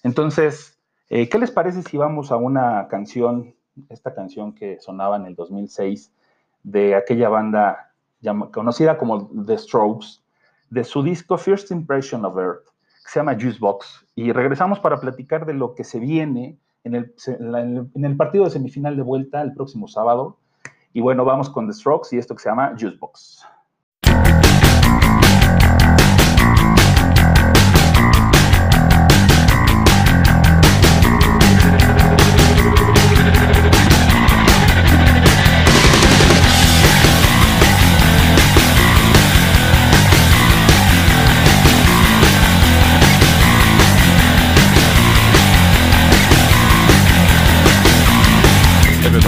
Entonces, 0.04 0.80
eh, 1.10 1.30
¿qué 1.30 1.38
les 1.38 1.52
parece 1.52 1.84
si 1.84 1.98
vamos 1.98 2.32
a 2.32 2.38
una 2.38 2.88
canción, 2.88 3.56
esta 3.90 4.14
canción 4.14 4.54
que 4.54 4.80
sonaba 4.80 5.18
en 5.18 5.26
el 5.26 5.36
2006 5.36 6.12
de 6.64 6.96
aquella 6.96 7.30
banda 7.30 7.92
conocida 8.52 8.98
como 8.98 9.30
The 9.46 9.58
Strokes, 9.58 10.24
de 10.70 10.84
su 10.84 11.04
disco 11.04 11.38
First 11.38 11.72
Impression 11.72 12.26
of 12.26 12.38
Earth, 12.38 12.66
que 13.04 13.12
se 13.12 13.20
llama 13.20 13.38
Juicebox, 13.40 14.08
y 14.16 14.32
regresamos 14.32 14.80
para 14.80 15.00
platicar 15.00 15.46
de 15.46 15.54
lo 15.54 15.76
que 15.76 15.84
se 15.84 16.00
viene 16.00 16.58
en 16.84 16.96
el, 16.96 17.16
en 17.28 18.06
el 18.06 18.18
partido 18.18 18.46
de 18.46 18.52
semifinal 18.52 18.96
de 18.96 19.04
vuelta 19.04 19.42
el 19.42 19.54
próximo 19.54 19.88
sábado. 19.88 20.40
Y 20.96 21.02
bueno, 21.02 21.26
vamos 21.26 21.50
con 21.50 21.68
The 21.68 21.74
Strokes 21.74 22.16
y 22.16 22.20
esto 22.20 22.34
que 22.34 22.42
se 22.42 22.48
llama 22.48 22.74
Juicebox. 22.80 23.46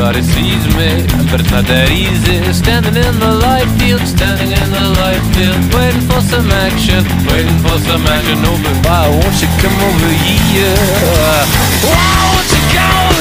Everybody 0.08 0.32
sees 0.32 0.66
me, 0.78 1.04
but 1.30 1.42
it's 1.42 1.52
not 1.52 1.68
that 1.68 1.92
easy 1.92 2.40
Standing 2.54 2.96
in 2.96 3.20
the 3.20 3.28
light 3.44 3.68
field, 3.76 4.00
standing 4.08 4.56
in 4.56 4.70
the 4.72 4.86
light 5.04 5.20
field 5.36 5.60
Waiting 5.76 6.00
for 6.08 6.22
some 6.24 6.48
action, 6.48 7.04
waiting 7.28 7.60
for 7.60 7.76
some 7.84 8.08
action 8.08 8.40
but 8.40 8.88
why 8.88 9.12
won't 9.12 9.36
you 9.44 9.52
come 9.60 9.76
over 9.76 10.12
here? 10.24 10.80
Why 11.92 12.08
won't 12.32 12.48
you 12.56 12.64
come 12.72 13.17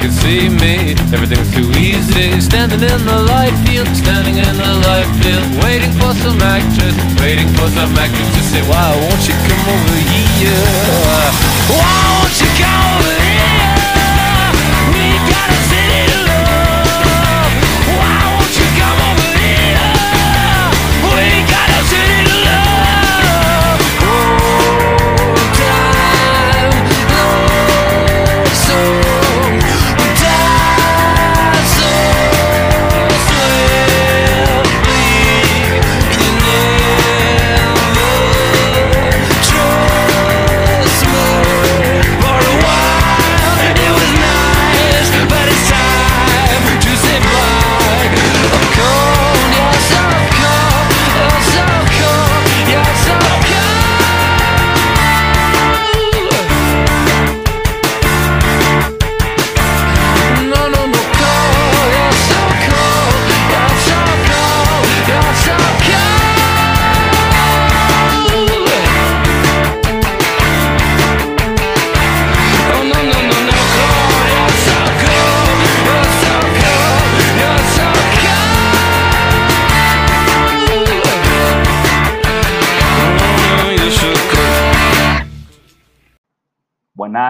can 0.00 0.10
see 0.10 0.48
me, 0.48 0.96
everything's 1.12 1.52
too 1.52 1.68
easy 1.76 2.40
Standing 2.40 2.80
in 2.80 3.00
the 3.04 3.18
light 3.28 3.54
field, 3.66 3.88
standing 3.94 4.36
in 4.36 4.56
the 4.56 4.72
light 4.88 5.08
field 5.20 5.44
Waiting 5.62 5.92
for 6.00 6.12
some 6.24 6.40
actress, 6.40 6.96
waiting 7.20 7.48
for 7.54 7.68
some 7.76 7.92
actress 7.96 8.30
To 8.36 8.42
say, 8.50 8.62
why 8.68 8.88
won't 8.96 9.22
you 9.28 9.36
come 9.46 9.64
over 9.68 9.98
here? 10.08 10.66
Why 11.68 12.00
won't 12.16 12.40
you 12.40 12.48
come 12.56 12.89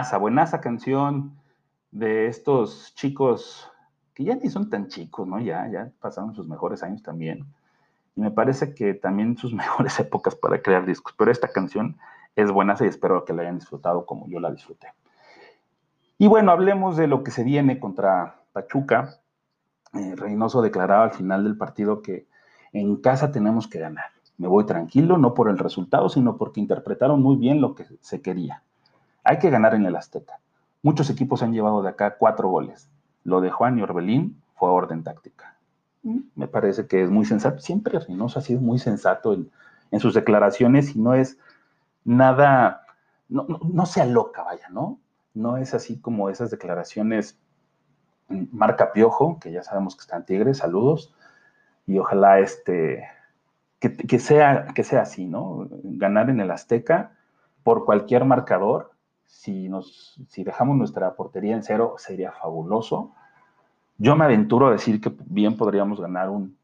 buenaza, 0.01 0.17
buenaza 0.17 0.61
canción 0.61 1.37
de 1.91 2.25
estos 2.25 2.95
chicos 2.95 3.69
que 4.15 4.23
ya 4.23 4.35
ni 4.35 4.49
son 4.49 4.67
tan 4.69 4.87
chicos, 4.87 5.27
¿no? 5.27 5.39
Ya, 5.39 5.69
ya 5.69 5.91
pasaron 5.99 6.33
sus 6.33 6.47
mejores 6.47 6.81
años 6.81 7.03
también. 7.03 7.45
Y 8.15 8.21
me 8.21 8.31
parece 8.31 8.73
que 8.73 8.95
también 8.95 9.37
sus 9.37 9.53
mejores 9.61 9.99
épocas 9.99 10.35
para 10.35 10.61
crear 10.63 10.87
discos. 10.87 11.13
Pero 11.15 11.29
esta 11.29 11.49
canción 11.49 11.97
es 12.35 12.51
buena 12.51 12.75
y 12.79 12.85
espero 12.85 13.25
que 13.25 13.33
la 13.33 13.43
hayan 13.43 13.59
disfrutado 13.59 14.07
como 14.07 14.27
yo 14.27 14.39
la 14.39 14.51
disfruté. 14.51 14.87
Y 16.17 16.25
bueno, 16.27 16.51
hablemos 16.51 16.97
de 16.97 17.05
lo 17.05 17.23
que 17.23 17.29
se 17.29 17.43
viene 17.43 17.79
contra 17.79 18.37
Pachuca. 18.53 19.19
Eh, 19.93 20.15
Reynoso 20.15 20.63
declaraba 20.63 21.03
al 21.03 21.13
final 21.13 21.43
del 21.43 21.57
partido 21.57 22.01
que 22.01 22.27
en 22.73 22.95
casa 22.95 23.31
tenemos 23.31 23.67
que 23.67 23.79
ganar. 23.79 24.05
Me 24.37 24.47
voy 24.47 24.65
tranquilo, 24.65 25.19
no 25.19 25.35
por 25.35 25.47
el 25.47 25.59
resultado, 25.59 26.09
sino 26.09 26.37
porque 26.37 26.59
interpretaron 26.59 27.21
muy 27.21 27.35
bien 27.35 27.61
lo 27.61 27.75
que 27.75 27.85
se 27.99 28.21
quería. 28.21 28.63
Hay 29.23 29.39
que 29.39 29.49
ganar 29.49 29.75
en 29.75 29.85
el 29.85 29.95
Azteca. 29.95 30.39
Muchos 30.81 31.09
equipos 31.09 31.43
han 31.43 31.53
llevado 31.53 31.81
de 31.81 31.89
acá 31.89 32.17
cuatro 32.17 32.49
goles. 32.49 32.89
Lo 33.23 33.41
de 33.41 33.51
Juan 33.51 33.77
y 33.77 33.81
Orbelín 33.83 34.41
fue 34.55 34.69
orden 34.69 35.03
táctica. 35.03 35.55
Mm, 36.03 36.19
me 36.35 36.47
parece 36.47 36.87
que 36.87 37.03
es 37.03 37.09
muy 37.09 37.25
sensato. 37.25 37.59
Siempre 37.59 37.99
Reynoso 37.99 38.39
ha 38.39 38.41
sido 38.41 38.61
muy 38.61 38.79
sensato 38.79 39.33
en, 39.33 39.51
sus 39.99 40.13
declaraciones 40.13 40.95
y 40.95 40.99
no 40.99 41.13
es 41.13 41.37
nada, 42.05 42.85
no, 43.27 43.45
no, 43.45 43.85
se 43.85 44.01
aloca, 44.01 44.41
vaya, 44.43 44.69
¿no? 44.69 44.99
No 45.33 45.57
es 45.57 45.73
así 45.73 45.99
como 45.99 46.29
esas 46.29 46.49
declaraciones 46.49 47.37
mm, 48.29 48.45
marca 48.51 48.93
Piojo, 48.93 49.37
que 49.39 49.51
ya 49.51 49.63
sabemos 49.63 49.95
que 49.95 50.01
están 50.01 50.25
Tigres, 50.25 50.59
saludos, 50.59 51.13
y 51.87 51.99
ojalá 51.99 52.39
este, 52.39 53.05
que, 53.81 54.19
sea, 54.19 54.67
que 54.75 54.83
sea 54.83 55.01
así, 55.01 55.25
¿no? 55.25 55.67
Ganar 55.83 56.29
en 56.29 56.39
el 56.39 56.51
Azteca 56.51 57.11
por 57.63 57.83
cualquier 57.83 58.25
marcador, 58.25 58.91
si, 59.31 59.69
nos, 59.69 60.19
si 60.27 60.43
dejamos 60.43 60.77
nuestra 60.77 61.15
portería 61.15 61.55
en 61.55 61.63
cero, 61.63 61.95
sería 61.97 62.31
fabuloso. 62.33 63.13
Yo 63.97 64.15
me 64.15 64.25
aventuro 64.25 64.67
a 64.67 64.71
decir 64.71 64.99
que 64.99 65.11
bien 65.25 65.57
podríamos 65.57 65.99
ganar 65.99 66.29
un 66.29 66.57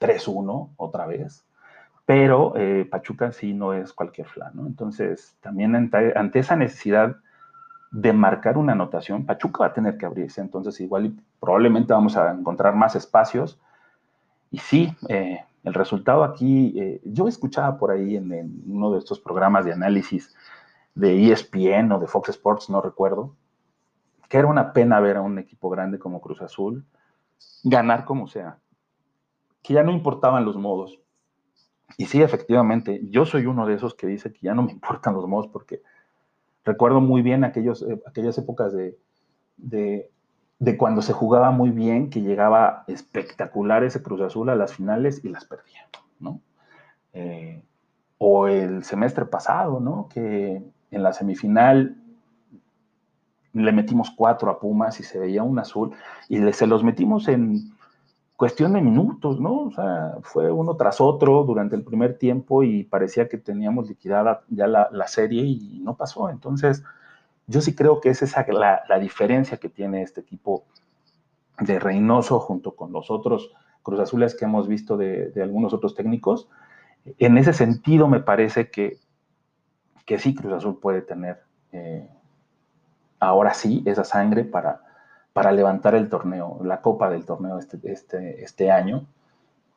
3-1 0.00 0.70
otra 0.76 1.06
vez, 1.06 1.44
pero 2.06 2.54
eh, 2.56 2.86
Pachuca 2.90 3.32
sí 3.32 3.52
no 3.52 3.72
es 3.72 3.92
cualquier 3.92 4.28
flan, 4.28 4.52
¿no? 4.54 4.66
Entonces, 4.66 5.36
también 5.40 5.74
ante, 5.74 6.16
ante, 6.16 6.38
esa 6.38 6.56
necesidad 6.56 7.16
de 7.90 8.12
marcar 8.12 8.56
una 8.56 8.72
anotación, 8.72 9.26
Pachuca 9.26 9.60
va 9.60 9.66
a 9.66 9.72
tener 9.74 9.98
que 9.98 10.06
abrirse, 10.06 10.40
entonces 10.40 10.80
igual 10.80 11.14
probablemente 11.40 11.92
vamos 11.92 12.16
a 12.16 12.32
encontrar 12.32 12.74
más 12.74 12.96
espacios 12.96 13.58
y 14.50 14.58
sí, 14.58 14.94
eh, 15.08 15.44
el 15.64 15.74
resultado 15.74 16.22
aquí, 16.22 16.74
eh, 16.78 17.00
yo 17.04 17.26
escuchaba 17.26 17.78
por 17.78 17.90
ahí 17.90 18.16
en, 18.16 18.62
uno 18.66 18.92
de 18.92 18.98
estos 18.98 19.18
programas 19.18 19.64
de 19.64 19.72
análisis 19.72 20.34
de 20.94 21.32
ESPN 21.32 21.92
o 21.92 21.98
de 21.98 22.06
Fox 22.06 22.30
Sports, 22.30 22.70
no 22.70 22.80
recuerdo, 22.80 23.36
que 24.28 24.38
era 24.38 24.46
una 24.46 24.72
pena 24.72 25.00
ver 25.00 25.16
a 25.16 25.22
un 25.22 25.38
equipo 25.38 25.70
grande 25.70 25.98
como 25.98 26.20
Cruz 26.20 26.40
Azul 26.42 26.84
ganar 27.62 28.04
como 28.04 28.26
sea, 28.26 28.58
que 29.62 29.74
ya 29.74 29.82
no 29.82 29.92
importaban 29.92 30.44
los 30.44 30.56
modos. 30.56 31.00
Y 31.96 32.06
sí, 32.06 32.22
efectivamente, 32.22 33.00
yo 33.10 33.26
soy 33.26 33.46
uno 33.46 33.66
de 33.66 33.74
esos 33.74 33.94
que 33.94 34.06
dice 34.06 34.32
que 34.32 34.40
ya 34.42 34.54
no 34.54 34.62
me 34.62 34.72
importan 34.72 35.14
los 35.14 35.26
modos 35.26 35.48
porque 35.48 35.82
recuerdo 36.64 37.00
muy 37.00 37.22
bien 37.22 37.44
aquellos, 37.44 37.82
eh, 37.82 38.00
aquellas 38.06 38.38
épocas 38.38 38.72
de, 38.72 38.98
de 40.58 40.76
cuando 40.76 41.02
se 41.02 41.12
jugaba 41.12 41.50
muy 41.50 41.70
bien, 41.70 42.10
que 42.10 42.22
llegaba 42.22 42.84
espectacular 42.86 43.84
ese 43.84 44.02
Cruz 44.02 44.20
Azul 44.20 44.48
a 44.48 44.54
las 44.54 44.74
finales 44.74 45.24
y 45.24 45.28
las 45.28 45.44
perdía, 45.44 45.88
¿no? 46.20 46.40
Eh, 47.12 47.62
o 48.18 48.46
el 48.48 48.84
semestre 48.84 49.26
pasado, 49.26 49.80
¿no? 49.80 50.08
Que 50.08 50.62
en 50.90 51.02
la 51.02 51.12
semifinal 51.12 51.96
le 53.52 53.72
metimos 53.72 54.10
cuatro 54.10 54.50
a 54.50 54.58
Pumas 54.58 54.98
y 54.98 55.04
se 55.04 55.18
veía 55.18 55.42
un 55.42 55.58
azul 55.58 55.92
y 56.28 56.52
se 56.52 56.66
los 56.66 56.82
metimos 56.82 57.28
en 57.28 57.72
cuestión 58.36 58.72
de 58.72 58.80
minutos, 58.80 59.40
¿no? 59.40 59.66
O 59.66 59.70
sea, 59.70 60.16
fue 60.22 60.50
uno 60.50 60.76
tras 60.76 61.00
otro 61.00 61.44
durante 61.44 61.76
el 61.76 61.84
primer 61.84 62.18
tiempo 62.18 62.64
y 62.64 62.82
parecía 62.82 63.28
que 63.28 63.38
teníamos 63.38 63.88
liquidada 63.88 64.42
ya 64.48 64.66
la, 64.66 64.88
la 64.90 65.06
serie 65.06 65.44
y 65.44 65.80
no 65.84 65.96
pasó. 65.96 66.28
Entonces, 66.30 66.82
yo 67.46 67.60
sí 67.60 67.74
creo 67.74 68.00
que 68.00 68.10
esa 68.10 68.24
es 68.24 68.34
la, 68.48 68.98
diferencia 68.98 69.58
que 69.58 69.68
tiene 69.68 70.02
este 70.02 70.20
equipo 70.20 70.64
de 71.60 71.78
Reynoso 71.78 72.40
junto 72.40 72.74
con 72.74 72.92
los 72.92 73.10
otros 73.10 73.52
Cruz 73.82 74.00
Azules 74.00 74.34
que 74.34 74.46
hemos 74.46 74.66
visto 74.66 74.96
de, 74.96 75.32
algunos 75.42 75.74
otros 75.74 75.94
técnicos. 75.94 76.48
En 77.18 77.36
ese 77.36 77.52
sentido, 77.52 78.08
me 78.08 78.20
parece 78.20 78.70
que, 78.70 78.98
que 80.04 80.18
sí, 80.18 80.34
Cruz 80.34 80.52
Azul 80.52 80.78
puede 80.80 81.02
tener 81.02 81.42
eh, 81.72 82.08
ahora 83.20 83.54
sí 83.54 83.82
esa 83.86 84.04
sangre 84.04 84.44
para, 84.44 84.82
para 85.32 85.52
levantar 85.52 85.94
el 85.94 86.08
torneo, 86.08 86.60
la 86.62 86.80
copa 86.80 87.10
del 87.10 87.24
torneo 87.24 87.58
este, 87.58 87.78
este, 87.84 88.42
este 88.42 88.70
año. 88.70 89.06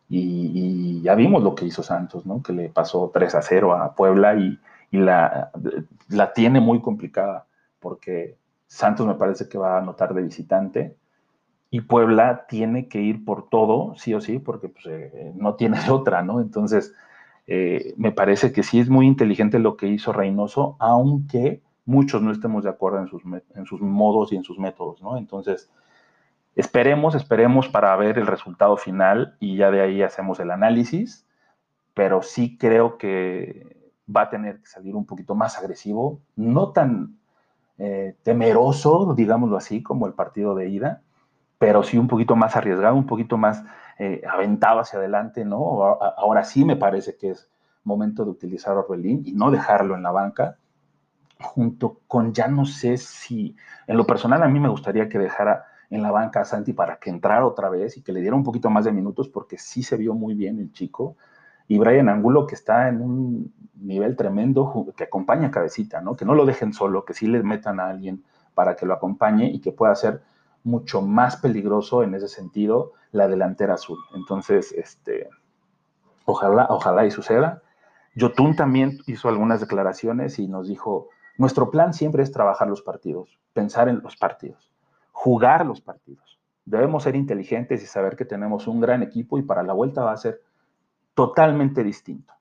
Y, 0.10 1.02
ya 1.02 1.16
vimos 1.16 1.44
lo 1.44 1.56
que 1.56 1.66
hizo 1.66 1.84
Santos, 1.84 2.26
¿no? 2.26 2.42
Que 2.42 2.54
le 2.54 2.70
pasó 2.70 3.12
3 3.13 3.36
a 3.36 3.42
0 3.42 3.74
a 3.74 3.94
Puebla 3.96 4.36
y, 4.36 4.60
la, 4.92 5.52
la, 6.08 6.34
tiene 6.34 6.62
muy 6.62 6.82
complicada 6.82 7.46
porque 7.80 8.38
Santos 8.68 9.06
me 9.06 9.16
parece 9.16 9.50
que 9.50 9.58
va 9.58 9.76
a 9.76 9.80
anotar 9.80 10.13
de 10.13 10.22
visitante 10.22 10.96
y 11.70 11.82
Puebla 11.82 12.46
tiene 12.48 12.88
que 12.88 13.02
ir 13.02 13.26
por 13.26 13.50
todo, 13.50 13.96
sí 13.96 14.13
o 14.13 14.22
sí, 14.22 14.40
porque 14.40 14.70
pues, 14.70 14.86
eh, 14.88 15.34
no 15.36 15.56
tiene 15.56 15.78
otra, 15.90 16.24
¿no? 16.24 16.40
Entonces, 16.40 16.94
eh, 17.47 17.93
me 17.95 18.12
parece 18.12 18.51
que 18.51 18.62
sí 18.62 18.79
es 18.79 18.89
muy 18.89 19.07
inteligente 19.07 19.57
lo 19.60 19.77
que 19.77 19.88
hizo 19.88 20.12
Reynoso, 20.12 20.75
aunque 20.79 21.62
muchos 21.86 22.21
no 22.21 22.31
estemos 22.31 22.65
de 22.65 22.69
acuerdo 22.69 22.99
en 22.99 23.07
sus, 23.07 23.81
modos 23.81 24.33
y 24.33 24.36
en 24.36 24.43
sus 24.43 24.60
métodos, 24.60 25.01
¿no? 25.01 25.17
Entonces, 25.17 25.71
esperemos, 26.55 27.15
esperemos 27.15 27.69
para 27.69 27.95
ver 27.95 28.19
el 28.19 28.27
resultado 28.27 28.75
final 28.75 29.38
y 29.39 29.55
ya 29.55 29.71
de 29.71 29.81
ahí 29.81 30.01
hacemos 30.01 30.41
el 30.41 30.51
análisis, 30.51 31.25
pero 31.93 32.21
sí 32.21 32.57
creo 32.57 32.97
que 32.97 33.93
va 34.13 34.23
a 34.23 34.29
tener 34.29 34.60
que 34.60 34.67
salir 34.67 34.95
un 34.95 35.05
poquito 35.05 35.33
más 35.33 35.57
agresivo, 35.57 36.19
no 36.36 36.73
tan 36.73 37.17
eh, 37.77 38.15
temeroso, 38.23 39.13
digámoslo 39.15 39.55
así, 39.55 39.81
como 39.81 40.07
el 40.07 40.13
partido 40.13 40.53
de 40.53 40.69
ida, 40.69 41.01
pero 41.58 41.84
sí 41.84 41.98
un 41.98 42.08
poquito 42.08 42.36
más 42.36 42.56
arriesgado, 42.56 42.96
un 42.96 43.06
poquito 43.06 43.38
más 43.38 43.63
eh, 43.98 44.22
aventado 44.30 44.80
hacia 44.80 45.00
adelante, 45.00 45.43
¿no? 45.43 45.84
Ahora 46.17 46.43
sí 46.43 46.63
me 46.65 46.76
parece 46.76 47.17
que 47.17 47.32
es 47.32 47.50
momento 47.84 48.24
de 48.26 48.32
utilizar 48.32 48.78
Orbelín 48.78 49.24
y 49.26 49.32
no 49.32 49.50
dejarlo 49.50 49.96
en 49.96 50.04
la 50.04 50.12
banca, 50.12 50.58
junto 51.39 52.02
con 52.08 52.34
ya 52.34 52.48
no 52.48 52.65
sé 52.65 52.98
si, 52.98 53.56
en 53.88 53.98
lo 53.98 54.06
personal 54.06 54.43
a 54.43 54.48
mí 54.48 54.60
me 54.60 54.70
gustaría 54.70 55.10
que 55.10 55.17
dejara 55.17 55.65
en 55.89 56.02
la 56.02 56.12
banca 56.12 56.41
a 56.41 56.46
Santi 56.46 56.74
para 56.74 56.98
que 56.98 57.10
entrara 57.10 57.46
otra 57.46 57.70
vez 57.70 57.98
y 57.98 58.02
que 58.02 58.12
le 58.12 58.22
diera 58.22 58.36
un 58.36 58.43
poquito 58.43 58.70
más 58.70 58.86
de 58.86 58.91
minutos 58.91 59.30
porque 59.30 59.58
sí 59.58 59.84
se 59.84 59.96
vio 59.96 60.13
muy 60.13 60.34
bien 60.34 60.60
el 60.60 60.72
chico 60.74 61.15
y 61.67 61.78
Brian 61.78 62.10
Angulo 62.10 62.46
que 62.46 62.56
está 62.56 62.89
en 62.89 63.02
un 63.02 63.54
nivel 63.76 64.15
tremendo 64.15 64.93
que 64.96 65.06
acompaña 65.06 65.48
a 65.48 65.52
Cabecita, 65.52 66.02
¿no? 66.02 66.15
Que 66.15 66.26
no 66.26 66.34
lo 66.34 66.46
dejen 66.46 66.74
solo, 66.74 67.06
que 67.06 67.13
sí 67.13 67.28
le 67.28 67.41
metan 67.43 67.80
a 67.80 67.89
alguien 67.89 68.24
para 68.54 68.76
que 68.76 68.86
lo 68.86 68.93
acompañe 68.93 69.50
y 69.50 69.60
que 69.60 69.72
pueda 69.72 69.96
ser 69.96 70.22
mucho 70.67 71.01
más 71.01 71.38
peligroso 71.38 72.03
en 72.03 72.13
ese 72.13 72.27
sentido 72.27 72.91
la 73.12 73.27
delantera 73.27 73.75
azul. 73.75 73.97
Entonces, 74.13 74.73
este, 74.73 75.30
ojalá, 76.25 76.67
ojalá 76.69 77.06
y 77.06 77.12
suceda. 77.12 77.63
Yotun 78.15 78.56
también 78.56 78.99
hizo 79.08 79.30
algunas 79.30 79.62
declaraciones 79.62 80.39
y 80.39 80.47
nos 80.47 80.67
dijo, 80.67 81.10
nuestro 81.38 81.71
plan 81.71 81.93
siempre 81.93 82.21
es 82.21 82.32
trabajar 82.32 82.67
los 82.67 82.82
partidos, 82.82 83.39
pensar 83.53 83.88
en 83.88 84.01
los 84.03 84.17
partidos, 84.17 84.71
jugar 85.12 85.65
los 85.65 85.80
partidos. 85.80 86.39
Debemos 86.65 87.03
ser 87.03 87.15
inteligentes 87.15 87.82
y 87.82 87.86
saber 87.86 88.17
que 88.17 88.25
tenemos 88.25 88.67
un 88.67 88.82
gran 88.82 89.01
equipo 89.03 89.38
y 89.38 89.43
para 89.43 89.63
la 89.63 89.73
vuelta 89.73 90.03
va 90.03 90.12
a 90.12 90.17
ser 90.17 90.41
totalmente 91.13 91.82
distinto. 91.84 92.34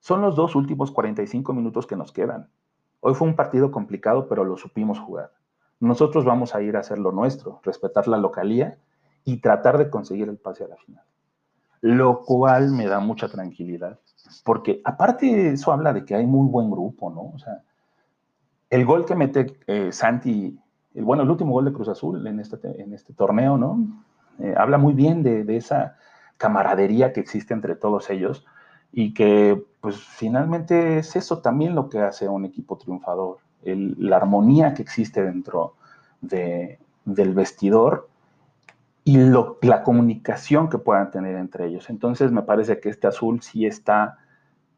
Son 0.00 0.20
los 0.20 0.34
dos 0.34 0.56
últimos 0.56 0.90
45 0.90 1.52
minutos 1.52 1.86
que 1.86 1.94
nos 1.94 2.10
quedan. 2.10 2.50
Hoy 3.00 3.14
fue 3.14 3.28
un 3.28 3.36
partido 3.36 3.70
complicado, 3.70 4.28
pero 4.28 4.44
lo 4.44 4.56
supimos 4.56 4.98
jugar. 4.98 5.30
Nosotros 5.82 6.24
vamos 6.24 6.54
a 6.54 6.62
ir 6.62 6.76
a 6.76 6.78
hacer 6.78 7.00
lo 7.00 7.10
nuestro, 7.10 7.60
respetar 7.64 8.06
la 8.06 8.16
localía 8.16 8.78
y 9.24 9.38
tratar 9.38 9.78
de 9.78 9.90
conseguir 9.90 10.28
el 10.28 10.36
pase 10.36 10.62
a 10.62 10.68
la 10.68 10.76
final. 10.76 11.02
Lo 11.80 12.20
cual 12.22 12.70
me 12.70 12.86
da 12.86 13.00
mucha 13.00 13.28
tranquilidad, 13.28 13.98
porque 14.44 14.80
aparte 14.84 15.50
eso 15.50 15.72
habla 15.72 15.92
de 15.92 16.04
que 16.04 16.14
hay 16.14 16.24
muy 16.24 16.48
buen 16.48 16.70
grupo, 16.70 17.10
¿no? 17.10 17.32
O 17.34 17.38
sea, 17.40 17.62
el 18.70 18.86
gol 18.86 19.04
que 19.04 19.16
mete 19.16 19.58
eh, 19.66 19.90
Santi, 19.90 20.56
el, 20.94 21.04
bueno, 21.04 21.24
el 21.24 21.30
último 21.30 21.50
gol 21.52 21.64
de 21.64 21.72
Cruz 21.72 21.88
Azul 21.88 22.24
en 22.28 22.38
este, 22.38 22.80
en 22.80 22.94
este 22.94 23.12
torneo, 23.12 23.58
¿no? 23.58 23.80
Eh, 24.38 24.54
habla 24.56 24.78
muy 24.78 24.94
bien 24.94 25.24
de, 25.24 25.42
de 25.42 25.56
esa 25.56 25.96
camaradería 26.36 27.12
que 27.12 27.18
existe 27.18 27.54
entre 27.54 27.74
todos 27.74 28.08
ellos 28.08 28.46
y 28.92 29.14
que 29.14 29.60
pues 29.80 29.96
finalmente 29.96 30.98
es 30.98 31.16
eso 31.16 31.40
también 31.40 31.74
lo 31.74 31.88
que 31.88 31.98
hace 31.98 32.26
a 32.26 32.30
un 32.30 32.44
equipo 32.44 32.78
triunfador, 32.78 33.38
la 33.64 34.16
armonía 34.16 34.74
que 34.74 34.82
existe 34.82 35.22
dentro 35.22 35.74
de, 36.20 36.78
del 37.04 37.34
vestidor 37.34 38.08
y 39.04 39.18
la 39.18 39.82
comunicación 39.82 40.68
que 40.68 40.78
puedan 40.78 41.10
tener 41.10 41.36
entre 41.36 41.66
ellos. 41.66 41.90
Entonces 41.90 42.30
me 42.30 42.42
parece 42.42 42.80
que 42.80 42.88
este 42.88 43.08
azul 43.08 43.42
sí 43.42 43.66
está 43.66 44.18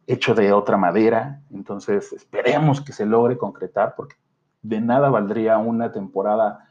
hecho 0.07 0.35
de 0.35 0.53
otra 0.53 0.77
madera, 0.77 1.40
entonces 1.51 2.12
esperemos 2.12 2.81
que 2.81 2.92
se 2.92 3.07
logre 3.07 3.38
concretar 3.38 3.94
porque 3.97 4.16
de 4.62 4.81
nada 4.81 5.11
valdría 5.11 5.59
una 5.59 5.92
temporada 5.92 6.68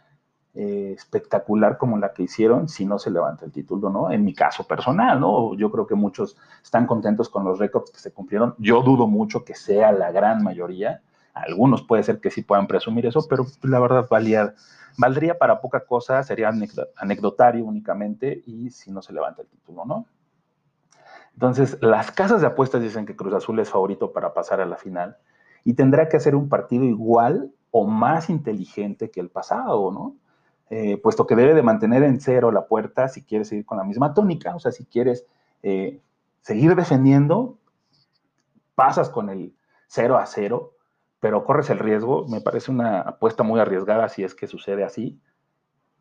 eh, 0.55 0.93
espectacular 0.95 1.79
como 1.79 1.97
la 1.97 2.13
que 2.13 2.23
hicieron 2.23 2.69
si 2.69 2.85
no 2.85 2.99
se 2.99 3.09
levanta 3.09 3.45
el 3.45 3.51
título, 3.51 3.89
¿no? 3.89 4.11
En 4.11 4.23
mi 4.23 4.35
caso 4.35 4.67
personal, 4.67 5.19
¿no? 5.19 5.55
Yo 5.55 5.71
creo 5.71 5.87
que 5.87 5.95
muchos 5.95 6.37
están 6.61 6.85
contentos 6.85 7.29
con 7.29 7.43
los 7.43 7.57
récords 7.57 7.91
que 7.91 7.99
se 7.99 8.13
cumplieron. 8.13 8.53
Yo 8.59 8.83
dudo 8.83 9.07
mucho 9.07 9.43
que 9.43 9.55
sea 9.55 9.91
la 9.91 10.11
gran 10.11 10.43
mayoría. 10.43 11.01
Algunos 11.33 11.81
puede 11.81 12.03
ser 12.03 12.19
que 12.19 12.29
sí 12.29 12.43
puedan 12.43 12.67
presumir 12.67 13.05
eso, 13.05 13.27
pero 13.27 13.45
la 13.63 13.79
verdad 13.79 14.07
valía, 14.09 14.53
valdría 14.97 15.37
para 15.37 15.61
poca 15.61 15.85
cosa, 15.85 16.21
sería 16.23 16.51
anecdotario 16.97 17.65
únicamente 17.65 18.43
y 18.45 18.69
si 18.69 18.91
no 18.91 19.01
se 19.01 19.13
levanta 19.13 19.41
el 19.41 19.47
título, 19.47 19.85
¿no? 19.85 20.05
Entonces, 21.33 21.77
las 21.81 22.11
casas 22.11 22.41
de 22.41 22.47
apuestas 22.47 22.81
dicen 22.81 23.07
que 23.07 23.15
Cruz 23.15 23.33
Azul 23.33 23.59
es 23.59 23.69
favorito 23.69 24.13
para 24.13 24.33
pasar 24.33 24.61
a 24.61 24.65
la 24.65 24.77
final 24.77 25.17
y 25.63 25.73
tendrá 25.73 26.07
que 26.07 26.17
hacer 26.17 26.35
un 26.35 26.47
partido 26.47 26.83
igual 26.83 27.51
o 27.71 27.87
más 27.87 28.29
inteligente 28.29 29.09
que 29.09 29.19
el 29.19 29.29
pasado, 29.29 29.91
¿no? 29.91 30.15
Eh, 30.69 30.97
puesto 30.97 31.25
que 31.25 31.35
debe 31.35 31.53
de 31.55 31.63
mantener 31.63 32.03
en 32.03 32.19
cero 32.19 32.51
la 32.51 32.67
puerta 32.67 33.07
si 33.07 33.23
quieres 33.23 33.47
seguir 33.47 33.65
con 33.65 33.77
la 33.77 33.83
misma 33.83 34.13
tónica, 34.13 34.55
o 34.55 34.59
sea, 34.59 34.71
si 34.71 34.85
quieres 34.85 35.25
eh, 35.63 35.99
seguir 36.41 36.75
defendiendo, 36.75 37.57
pasas 38.75 39.09
con 39.09 39.29
el 39.29 39.55
0 39.87 40.17
a 40.17 40.25
0, 40.25 40.72
pero 41.23 41.45
corres 41.45 41.69
el 41.69 41.79
riesgo, 41.79 42.27
me 42.27 42.41
parece 42.41 42.69
una 42.69 42.99
apuesta 42.99 43.43
muy 43.43 43.57
arriesgada 43.57 44.09
si 44.09 44.25
es 44.25 44.35
que 44.35 44.45
sucede 44.45 44.83
así, 44.83 45.21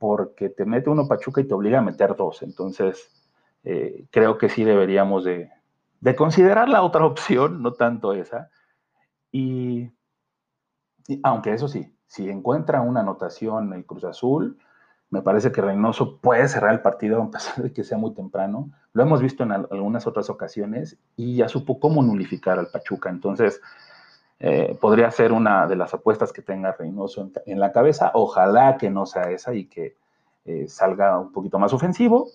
porque 0.01 0.49
te 0.49 0.65
mete 0.65 0.91
uno 0.91 1.07
Pachuca 1.07 1.41
y 1.41 1.45
te 1.45 1.55
obliga 1.55 1.79
a 1.79 1.83
meter 1.83 2.17
dos, 2.17 2.43
entonces 2.43 3.09
eh, 3.63 4.05
creo 4.11 4.37
que 4.37 4.49
sí 4.49 4.65
deberíamos 4.65 5.23
de, 5.23 5.49
considerar 6.17 6.69
la 6.69 6.83
otra 6.83 7.05
opción, 7.07 7.63
no 7.63 7.73
tanto 7.75 8.15
esa. 8.15 8.51
Y, 9.31 9.93
aunque 11.23 11.53
eso 11.53 11.69
sí, 11.69 11.97
si 12.09 12.29
encuentra 12.29 12.81
una 12.81 13.03
anotación 13.03 13.73
el 13.75 13.87
Cruz 13.87 14.03
Azul, 14.03 14.59
me 15.09 15.23
parece 15.23 15.53
que 15.53 15.63
Reynoso 15.63 16.19
puede 16.19 16.49
cerrar 16.49 16.73
el 16.73 16.83
partido 16.83 17.23
a 17.23 17.31
pesar 17.31 17.63
de 17.63 17.73
que 17.73 17.85
sea 17.85 17.97
muy 17.97 18.13
temprano. 18.13 18.73
Lo 18.93 19.05
hemos 19.05 19.23
visto 19.23 19.45
en 19.45 19.53
algunas 19.53 20.05
otras 20.09 20.29
ocasiones 20.31 20.99
y 21.15 21.37
ya 21.37 21.49
supo 21.49 21.79
cómo 21.79 22.03
nulificar 22.03 22.59
al 22.59 22.73
Pachuca. 22.73 23.09
Entonces, 23.09 23.61
eh, 24.44 24.76
podría 24.81 25.09
ser 25.12 25.31
una 25.31 25.68
de 25.68 25.76
las 25.76 25.94
apuestas 25.94 26.33
que 26.33 26.42
tenga 26.42 26.72
Reynoso 26.72 27.31
en, 27.46 27.61
la 27.61 27.70
cabeza. 27.70 28.11
Ojalá 28.12 28.76
que 28.76 28.90
no 28.90 29.07
sea 29.07 29.31
esa 29.31 29.55
y 29.55 29.66
que 29.66 29.96
eh, 30.44 30.66
salga 30.66 31.16
un 31.16 31.31
poquito 31.31 31.61
más 31.61 31.72
ofensivo. 31.72 32.26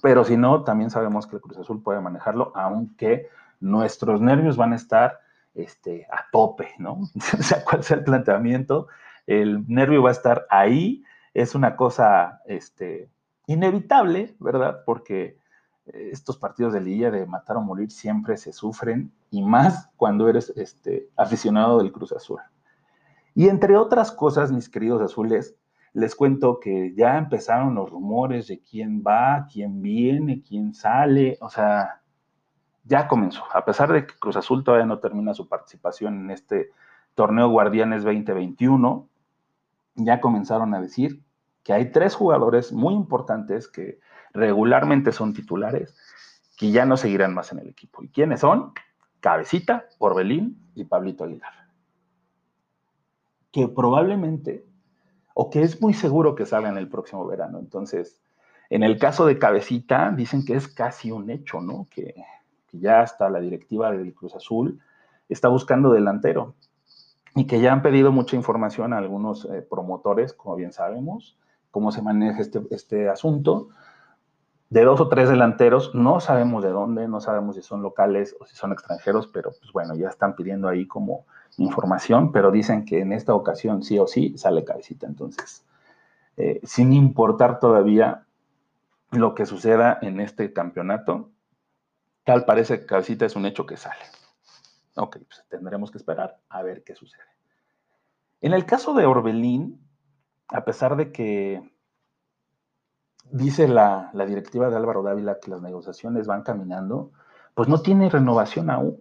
Pero 0.00 0.22
si 0.22 0.36
no, 0.36 0.62
también 0.62 0.90
sabemos 0.90 1.26
que 1.26 1.34
el 1.34 1.42
Cruz 1.42 1.58
Azul 1.58 1.82
puede 1.82 2.00
manejarlo, 2.00 2.52
aunque 2.54 3.28
nuestros 3.58 4.20
nervios 4.20 4.56
van 4.56 4.72
a 4.72 4.76
estar 4.76 5.18
este, 5.56 6.06
a 6.08 6.24
tope, 6.30 6.68
¿no? 6.78 7.00
o 7.38 7.42
sea, 7.42 7.64
cuál 7.64 7.82
sea 7.82 7.96
el 7.96 8.04
planteamiento, 8.04 8.86
el 9.26 9.66
nervio 9.66 10.04
va 10.04 10.10
a 10.10 10.12
estar 10.12 10.46
ahí, 10.50 11.02
es 11.34 11.56
una 11.56 11.74
cosa 11.74 12.42
este, 12.46 13.10
inevitable, 13.48 14.36
¿verdad? 14.38 14.82
Porque 14.86 15.36
estos 15.92 16.36
partidos 16.36 16.72
de 16.72 16.80
liga 16.80 17.10
de 17.10 17.26
matar 17.26 17.56
o 17.56 17.60
morir 17.60 17.90
siempre 17.90 18.36
se 18.36 18.52
sufren, 18.52 19.12
y 19.30 19.42
más 19.42 19.90
cuando 19.96 20.28
eres 20.28 20.52
este, 20.56 21.08
aficionado 21.16 21.78
del 21.78 21.92
Cruz 21.92 22.12
Azul. 22.12 22.40
Y 23.34 23.48
entre 23.48 23.76
otras 23.76 24.10
cosas, 24.10 24.50
mis 24.50 24.68
queridos 24.68 25.02
azules, 25.02 25.56
les 25.92 26.14
cuento 26.14 26.60
que 26.60 26.94
ya 26.94 27.16
empezaron 27.16 27.74
los 27.74 27.90
rumores 27.90 28.48
de 28.48 28.60
quién 28.60 29.02
va, 29.06 29.46
quién 29.52 29.80
viene, 29.80 30.42
quién 30.42 30.74
sale, 30.74 31.38
o 31.40 31.48
sea, 31.48 32.02
ya 32.84 33.08
comenzó. 33.08 33.44
A 33.52 33.64
pesar 33.64 33.92
de 33.92 34.06
que 34.06 34.14
Cruz 34.18 34.36
Azul 34.36 34.64
todavía 34.64 34.86
no 34.86 34.98
termina 34.98 35.34
su 35.34 35.48
participación 35.48 36.20
en 36.20 36.30
este 36.30 36.70
torneo 37.14 37.48
Guardianes 37.48 38.04
2021, 38.04 39.08
ya 39.96 40.20
comenzaron 40.20 40.74
a 40.74 40.80
decir 40.80 41.22
que 41.62 41.72
hay 41.72 41.90
tres 41.90 42.14
jugadores 42.14 42.72
muy 42.72 42.94
importantes 42.94 43.68
que 43.68 43.98
regularmente 44.32 45.12
son 45.12 45.32
titulares, 45.34 45.96
que 46.56 46.70
ya 46.70 46.84
no 46.84 46.96
seguirán 46.96 47.34
más 47.34 47.52
en 47.52 47.58
el 47.60 47.68
equipo. 47.68 48.02
¿Y 48.02 48.08
quiénes 48.08 48.40
son? 48.40 48.72
Cabecita, 49.20 49.86
Orbelín 49.98 50.70
y 50.74 50.84
Pablito 50.84 51.24
Aguilar. 51.24 51.52
Que 53.52 53.68
probablemente 53.68 54.68
o 55.40 55.50
que 55.50 55.62
es 55.62 55.80
muy 55.80 55.94
seguro 55.94 56.34
que 56.34 56.46
salga 56.46 56.68
en 56.68 56.78
el 56.78 56.88
próximo 56.88 57.24
verano. 57.24 57.60
Entonces, 57.60 58.20
en 58.70 58.82
el 58.82 58.98
caso 58.98 59.24
de 59.24 59.38
Cabecita, 59.38 60.10
dicen 60.10 60.44
que 60.44 60.56
es 60.56 60.66
casi 60.66 61.12
un 61.12 61.30
hecho, 61.30 61.60
¿no? 61.60 61.86
Que, 61.90 62.12
ya 62.72 63.02
hasta 63.02 63.30
la 63.30 63.38
directiva 63.38 63.92
del 63.92 64.12
Cruz 64.14 64.34
Azul 64.34 64.80
está 65.28 65.46
buscando 65.48 65.92
delantero 65.92 66.54
y 67.36 67.46
que 67.46 67.60
ya 67.60 67.72
han 67.72 67.82
pedido 67.82 68.10
mucha 68.10 68.34
información 68.34 68.92
a 68.92 68.98
algunos 68.98 69.44
eh, 69.44 69.62
promotores, 69.62 70.32
como 70.32 70.56
bien 70.56 70.72
sabemos, 70.72 71.38
cómo 71.70 71.92
se 71.92 72.02
maneja 72.02 72.40
este, 72.40 72.60
este 72.70 73.08
asunto. 73.08 73.68
De 74.70 74.84
dos 74.84 75.00
o 75.00 75.08
tres 75.08 75.30
delanteros, 75.30 75.94
no 75.94 76.20
sabemos 76.20 76.62
de 76.62 76.70
dónde, 76.70 77.08
no 77.08 77.20
sabemos 77.20 77.56
si 77.56 77.62
son 77.62 77.82
locales 77.82 78.36
o 78.38 78.44
si 78.44 78.54
son 78.54 78.72
extranjeros, 78.72 79.26
pero 79.26 79.50
pues 79.58 79.72
bueno, 79.72 79.94
ya 79.94 80.08
están 80.08 80.36
pidiendo 80.36 80.68
ahí 80.68 80.86
como 80.86 81.24
información, 81.56 82.32
pero 82.32 82.50
dicen 82.50 82.84
que 82.84 83.00
en 83.00 83.12
esta 83.12 83.34
ocasión 83.34 83.82
sí 83.82 83.98
o 83.98 84.06
sí 84.06 84.36
sale 84.36 84.64
cabecita. 84.64 85.06
Entonces, 85.06 85.64
eh, 86.36 86.60
sin 86.64 86.92
importar 86.92 87.60
todavía 87.60 88.26
lo 89.10 89.34
que 89.34 89.46
suceda 89.46 89.98
en 90.02 90.20
este 90.20 90.52
campeonato, 90.52 91.30
tal 92.24 92.44
parece 92.44 92.80
que 92.80 92.86
cabecita 92.86 93.24
es 93.24 93.36
un 93.36 93.46
hecho 93.46 93.64
que 93.64 93.78
sale. 93.78 94.04
Ok, 94.96 95.16
pues 95.26 95.44
tendremos 95.48 95.90
que 95.90 95.98
esperar 95.98 96.38
a 96.50 96.62
ver 96.62 96.84
qué 96.84 96.94
sucede. 96.94 97.22
En 98.40 98.52
el 98.52 98.66
caso 98.66 98.92
de 98.92 99.06
Orbelín, 99.06 99.80
a 100.48 100.64
pesar 100.64 100.96
de 100.96 101.10
que 101.10 101.72
dice 103.30 103.68
la, 103.68 104.10
la 104.12 104.26
directiva 104.26 104.70
de 104.70 104.76
Álvaro 104.76 105.02
Dávila 105.02 105.38
que 105.40 105.50
las 105.50 105.62
negociaciones 105.62 106.26
van 106.26 106.42
caminando, 106.42 107.10
pues 107.54 107.68
no 107.68 107.80
tiene 107.80 108.08
renovación 108.08 108.70
aún 108.70 108.98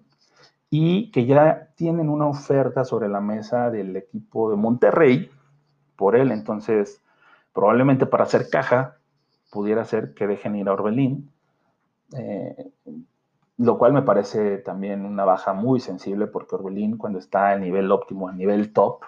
y 0.69 1.11
que 1.11 1.25
ya 1.25 1.69
tienen 1.75 2.09
una 2.09 2.27
oferta 2.27 2.83
sobre 2.83 3.07
la 3.07 3.21
mesa 3.21 3.69
del 3.69 3.95
equipo 3.95 4.49
de 4.49 4.57
Monterrey 4.57 5.31
por 5.95 6.15
él. 6.15 6.31
Entonces, 6.31 7.01
probablemente 7.53 8.05
para 8.05 8.25
hacer 8.25 8.49
caja, 8.49 8.97
pudiera 9.51 9.85
ser 9.85 10.13
que 10.13 10.27
dejen 10.27 10.55
ir 10.55 10.67
a 10.67 10.73
Orbelín, 10.73 11.31
eh, 12.15 12.71
lo 13.57 13.77
cual 13.77 13.93
me 13.93 14.01
parece 14.01 14.57
también 14.57 15.05
una 15.05 15.25
baja 15.25 15.53
muy 15.53 15.79
sensible 15.79 16.27
porque 16.27 16.55
Orbelín 16.55 16.97
cuando 16.97 17.19
está 17.19 17.51
a 17.51 17.57
nivel 17.57 17.91
óptimo, 17.91 18.27
a 18.27 18.33
nivel 18.33 18.73
top, 18.73 19.03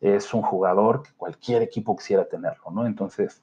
es 0.00 0.34
un 0.34 0.42
jugador 0.42 1.02
que 1.02 1.10
cualquier 1.16 1.62
equipo 1.62 1.96
quisiera 1.96 2.28
tenerlo, 2.28 2.70
¿no? 2.70 2.86
Entonces, 2.86 3.42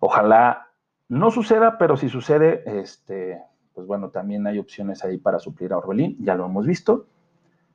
ojalá 0.00 0.68
no 1.08 1.30
suceda, 1.30 1.78
pero 1.78 1.96
si 1.96 2.08
sucede, 2.08 2.62
este, 2.80 3.40
pues 3.74 3.86
bueno, 3.86 4.10
también 4.10 4.46
hay 4.46 4.58
opciones 4.58 5.04
ahí 5.04 5.18
para 5.18 5.38
suplir 5.38 5.72
a 5.72 5.78
Orbelín, 5.78 6.16
ya 6.20 6.34
lo 6.34 6.46
hemos 6.46 6.66
visto, 6.66 7.06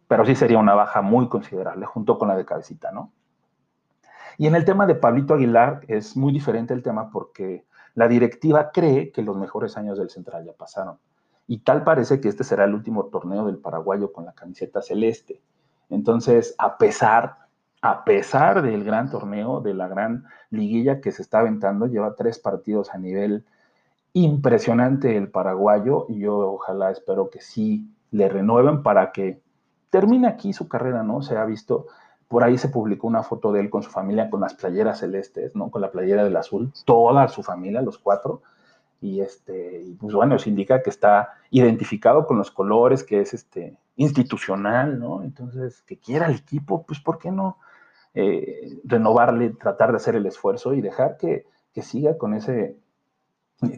pero 0.07 0.25
sí 0.25 0.35
sería 0.35 0.59
una 0.59 0.73
baja 0.73 1.01
muy 1.01 1.29
considerable 1.29 1.85
junto 1.85 2.17
con 2.17 2.27
la 2.27 2.35
de 2.35 2.45
Cabecita, 2.45 2.91
¿no? 2.91 3.11
Y 4.37 4.47
en 4.47 4.55
el 4.55 4.65
tema 4.65 4.85
de 4.85 4.95
Pablito 4.95 5.33
Aguilar 5.33 5.81
es 5.87 6.17
muy 6.17 6.33
diferente 6.33 6.73
el 6.73 6.83
tema 6.83 7.09
porque 7.09 7.65
la 7.93 8.07
directiva 8.07 8.71
cree 8.71 9.11
que 9.11 9.21
los 9.21 9.37
mejores 9.37 9.77
años 9.77 9.97
del 9.97 10.09
Central 10.09 10.45
ya 10.45 10.51
pasaron. 10.53 10.97
Y 11.47 11.59
tal 11.59 11.83
parece 11.83 12.19
que 12.19 12.27
este 12.27 12.43
será 12.43 12.65
el 12.65 12.73
último 12.73 13.05
torneo 13.05 13.45
del 13.45 13.57
paraguayo 13.57 14.11
con 14.11 14.25
la 14.25 14.33
camiseta 14.33 14.81
celeste. 14.81 15.41
Entonces, 15.89 16.55
a 16.57 16.77
pesar, 16.77 17.44
a 17.85 18.03
pesar 18.03 18.63
del 18.63 18.83
gran 18.83 19.11
torneo, 19.11 19.61
de 19.61 19.75
la 19.75 19.87
gran 19.87 20.25
liguilla 20.49 21.01
que 21.01 21.11
se 21.11 21.21
está 21.21 21.41
aventando, 21.41 21.85
lleva 21.85 22.15
tres 22.15 22.39
partidos 22.39 22.91
a 22.91 22.97
nivel 22.97 23.45
impresionante 24.13 25.15
el 25.15 25.29
paraguayo 25.29 26.07
y 26.09 26.21
yo 26.21 26.35
ojalá 26.35 26.89
espero 26.89 27.29
que 27.29 27.41
sí 27.41 27.87
le 28.09 28.27
renueven 28.27 28.81
para 28.81 29.11
que 29.11 29.39
termine 29.91 30.27
aquí 30.27 30.51
su 30.51 30.67
carrera, 30.67 31.03
¿no? 31.03 31.21
Se 31.21 31.37
ha 31.37 31.45
visto, 31.45 31.85
por 32.27 32.43
ahí 32.43 32.57
se 32.57 32.69
publicó 32.69 33.05
una 33.05 33.21
foto 33.21 33.51
de 33.51 33.59
él 33.59 33.69
con 33.69 33.83
su 33.83 33.91
familia 33.91 34.31
con 34.31 34.41
las 34.41 34.55
playeras 34.55 35.01
celestes, 35.01 35.55
¿no? 35.55 35.69
Con 35.69 35.83
la 35.83 35.91
playera 35.91 36.23
del 36.23 36.37
azul, 36.37 36.73
toda 36.85 37.27
su 37.27 37.43
familia, 37.43 37.83
los 37.83 37.99
cuatro, 37.99 38.41
y 38.99 39.21
este, 39.21 39.85
pues 39.99 40.15
bueno, 40.15 40.37
eso 40.37 40.49
indica 40.49 40.81
que 40.81 40.89
está 40.89 41.33
identificado 41.51 42.25
con 42.25 42.39
los 42.39 42.49
colores, 42.49 43.03
que 43.03 43.21
es 43.21 43.35
este 43.35 43.77
institucional, 43.95 44.99
¿no? 44.99 45.21
Entonces, 45.21 45.83
que 45.83 45.99
quiera 45.99 46.25
el 46.25 46.37
equipo, 46.37 46.83
pues 46.83 46.99
¿por 46.99 47.19
qué 47.19 47.29
no 47.29 47.59
eh, 48.15 48.79
renovarle, 48.83 49.51
tratar 49.51 49.91
de 49.91 49.97
hacer 49.97 50.15
el 50.15 50.25
esfuerzo 50.25 50.73
y 50.73 50.81
dejar 50.81 51.17
que, 51.17 51.45
que 51.73 51.81
siga 51.81 52.17
con 52.17 52.33
ese 52.33 52.77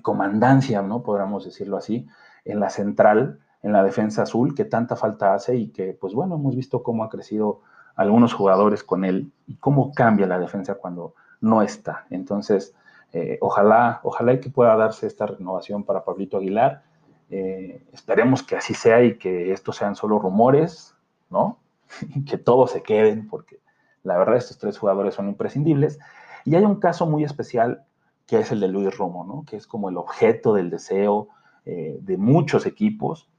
comandancia, 0.01 0.81
¿no? 0.81 1.03
Podríamos 1.03 1.45
decirlo 1.45 1.77
así, 1.77 2.07
en 2.45 2.59
la 2.59 2.69
central, 2.69 3.39
en 3.61 3.73
la 3.73 3.83
defensa 3.83 4.23
azul, 4.23 4.55
que 4.55 4.65
tanta 4.65 4.95
falta 4.95 5.33
hace 5.33 5.55
y 5.55 5.69
que, 5.69 5.93
pues 5.93 6.13
bueno, 6.13 6.35
hemos 6.35 6.55
visto 6.55 6.83
cómo 6.83 7.03
ha 7.03 7.09
crecido 7.09 7.61
algunos 7.95 8.33
jugadores 8.33 8.83
con 8.83 9.05
él 9.05 9.31
y 9.47 9.55
cómo 9.55 9.91
cambia 9.91 10.27
la 10.27 10.39
defensa 10.39 10.75
cuando 10.75 11.15
no 11.41 11.61
está. 11.61 12.05
Entonces, 12.09 12.75
eh, 13.13 13.37
ojalá, 13.41 13.99
ojalá 14.03 14.39
que 14.39 14.49
pueda 14.49 14.75
darse 14.75 15.07
esta 15.07 15.25
renovación 15.25 15.83
para 15.83 16.03
Pablito 16.03 16.37
Aguilar. 16.37 16.83
Eh, 17.29 17.83
esperemos 17.91 18.43
que 18.43 18.55
así 18.55 18.73
sea 18.73 19.03
y 19.03 19.17
que 19.17 19.51
estos 19.51 19.77
sean 19.77 19.95
solo 19.95 20.19
rumores, 20.19 20.95
¿no? 21.29 21.59
y 22.15 22.25
que 22.25 22.37
todos 22.37 22.71
se 22.71 22.83
queden, 22.83 23.27
porque 23.27 23.59
La 24.07 24.17
verdad, 24.17 24.37
estos 24.37 24.57
tres 24.57 24.77
jugadores 24.77 25.13
son 25.13 25.27
imprescindibles. 25.27 25.99
Y 26.45 26.55
hay 26.55 26.63
un 26.63 26.79
caso 26.79 27.05
muy 27.05 27.23
especial 27.23 27.83
que 28.25 28.39
es 28.39 28.51
el 28.51 28.59
de 28.59 28.67
Luis 28.67 28.97
Romo, 28.97 29.23
¿no? 29.23 29.45
que 29.45 29.55
es 29.55 29.67
como 29.67 29.89
el 29.89 29.97
objeto 29.97 30.53
del 30.53 30.69
deseo 30.69 31.29
eh, 31.65 31.97
de 32.01 32.17
muchos 32.17 32.65
equipos, 32.65 33.29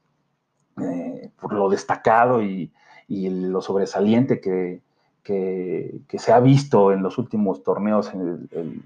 eh, 0.81 1.31
por 1.39 1.53
lo 1.53 1.69
destacado 1.69 2.41
y, 2.41 2.71
y 3.07 3.29
lo 3.29 3.61
sobresaliente 3.61 4.39
que, 4.39 4.81
que, 5.23 6.19
se 6.19 6.31
ha 6.31 6.39
visto 6.39 6.91
en 6.91 7.03
los 7.03 7.17
últimos 7.17 7.63
torneos 7.63 8.13
en 8.13 8.49
el, 8.51 8.81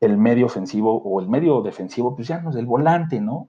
el, 0.00 0.18
medio 0.18 0.46
ofensivo 0.46 1.02
o 1.02 1.20
el 1.20 1.28
medio 1.28 1.62
defensivo, 1.62 2.14
pues 2.14 2.28
ya 2.28 2.40
no 2.40 2.50
es 2.50 2.56
el 2.56 2.66
volante, 2.66 3.20
¿no? 3.20 3.48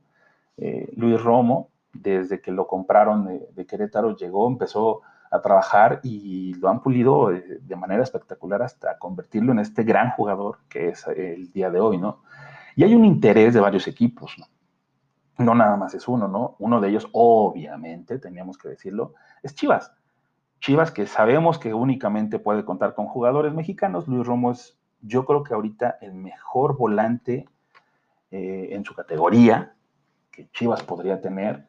Eh, 0.58 0.90
Luis 0.96 1.22
Romo, 1.22 1.70
desde 1.94 2.42
que 2.42 2.52
lo 2.52 2.68
compraron 2.68 3.28
de, 3.54 3.66
Querétaro, 3.66 4.16
llegó, 4.16 4.48
empezó 4.48 5.02
a 5.30 5.42
trabajar 5.42 6.00
y 6.04 6.54
lo 6.56 6.70
han 6.70 6.82
pulido 6.82 7.30
de, 7.30 7.60
de, 7.60 7.76
manera 7.76 8.04
espectacular 8.04 8.62
hasta 8.62 8.98
convertirlo 8.98 9.52
en 9.52 9.60
este 9.60 9.84
gran 9.84 10.12
jugador 10.12 10.60
que 10.70 10.90
es 10.90 11.06
el 11.08 11.52
día 11.52 11.70
de 11.70 11.80
hoy, 11.80 11.98
¿no? 11.98 12.22
Y 12.76 12.84
hay 12.84 12.94
un 12.94 13.06
interés 13.06 13.54
de 13.54 13.60
varios 13.60 13.88
equipos, 13.88 14.36
¿no? 14.38 14.46
No 15.44 15.54
nada 15.54 15.78
más 15.78 15.94
es 15.94 16.08
uno, 16.08 16.28
¿no? 16.28 16.56
Uno 16.60 16.82
de 16.82 16.90
ellos, 16.90 17.08
obviamente, 17.12 18.18
teníamos 18.18 18.58
que 18.58 18.70
decirlo, 18.70 19.14
es 19.44 19.54
Chivas. 19.54 19.92
Chivas, 20.60 20.92
que 20.92 21.06
sabemos 21.06 21.60
que 21.60 21.74
únicamente 21.74 22.40
puede 22.40 22.66
contar 22.66 22.96
con 22.96 23.08
jugadores 23.08 23.54
mexicanos, 23.54 24.08
Luis 24.08 24.26
Romo 24.26 24.52
es, 24.52 24.78
yo 25.02 25.26
creo 25.26 25.44
que 25.44 25.54
ahorita 25.54 25.98
el 26.02 26.14
mejor 26.14 26.78
volante 26.78 27.48
eh, 28.32 28.70
en 28.72 28.84
su 28.84 28.96
categoría 28.96 29.76
que 30.32 30.50
Chivas 30.52 30.84
podría 30.84 31.22
tener. 31.22 31.68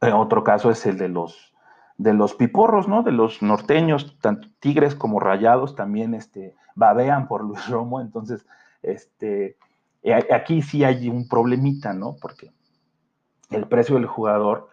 En 0.00 0.12
otro 0.14 0.42
caso 0.42 0.70
es 0.70 0.84
el 0.86 0.98
de 0.98 1.08
los, 1.08 1.51
de 1.98 2.14
los 2.14 2.34
piporros, 2.34 2.88
¿no? 2.88 3.02
De 3.02 3.12
los 3.12 3.42
norteños, 3.42 4.18
tanto 4.20 4.48
tigres 4.60 4.94
como 4.94 5.20
rayados, 5.20 5.74
también 5.76 6.14
este, 6.14 6.54
babean 6.74 7.28
por 7.28 7.44
Luis 7.44 7.68
Romo. 7.68 8.00
Entonces, 8.00 8.46
este, 8.82 9.56
eh, 10.02 10.28
aquí 10.32 10.62
sí 10.62 10.84
hay 10.84 11.08
un 11.08 11.28
problemita, 11.28 11.92
¿no? 11.92 12.16
Porque 12.20 12.52
el 13.50 13.66
precio 13.68 13.96
del 13.96 14.06
jugador 14.06 14.68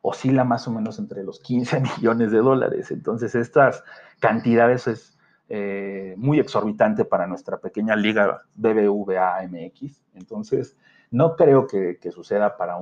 oscila 0.00 0.44
más 0.44 0.66
o 0.66 0.72
menos 0.72 0.98
entre 0.98 1.22
los 1.22 1.40
15 1.40 1.80
millones 1.96 2.32
de 2.32 2.38
dólares. 2.38 2.90
Entonces, 2.90 3.34
estas 3.34 3.84
cantidades 4.18 4.86
es 4.86 5.18
eh, 5.48 6.14
muy 6.16 6.40
exorbitante 6.40 7.04
para 7.04 7.26
nuestra 7.26 7.58
pequeña 7.58 7.94
liga 7.94 8.42
BBVA 8.54 9.46
MX. 9.48 10.02
Entonces, 10.14 10.76
no 11.10 11.36
creo 11.36 11.66
que, 11.66 11.98
suceda 12.10 12.56
para 12.56 12.76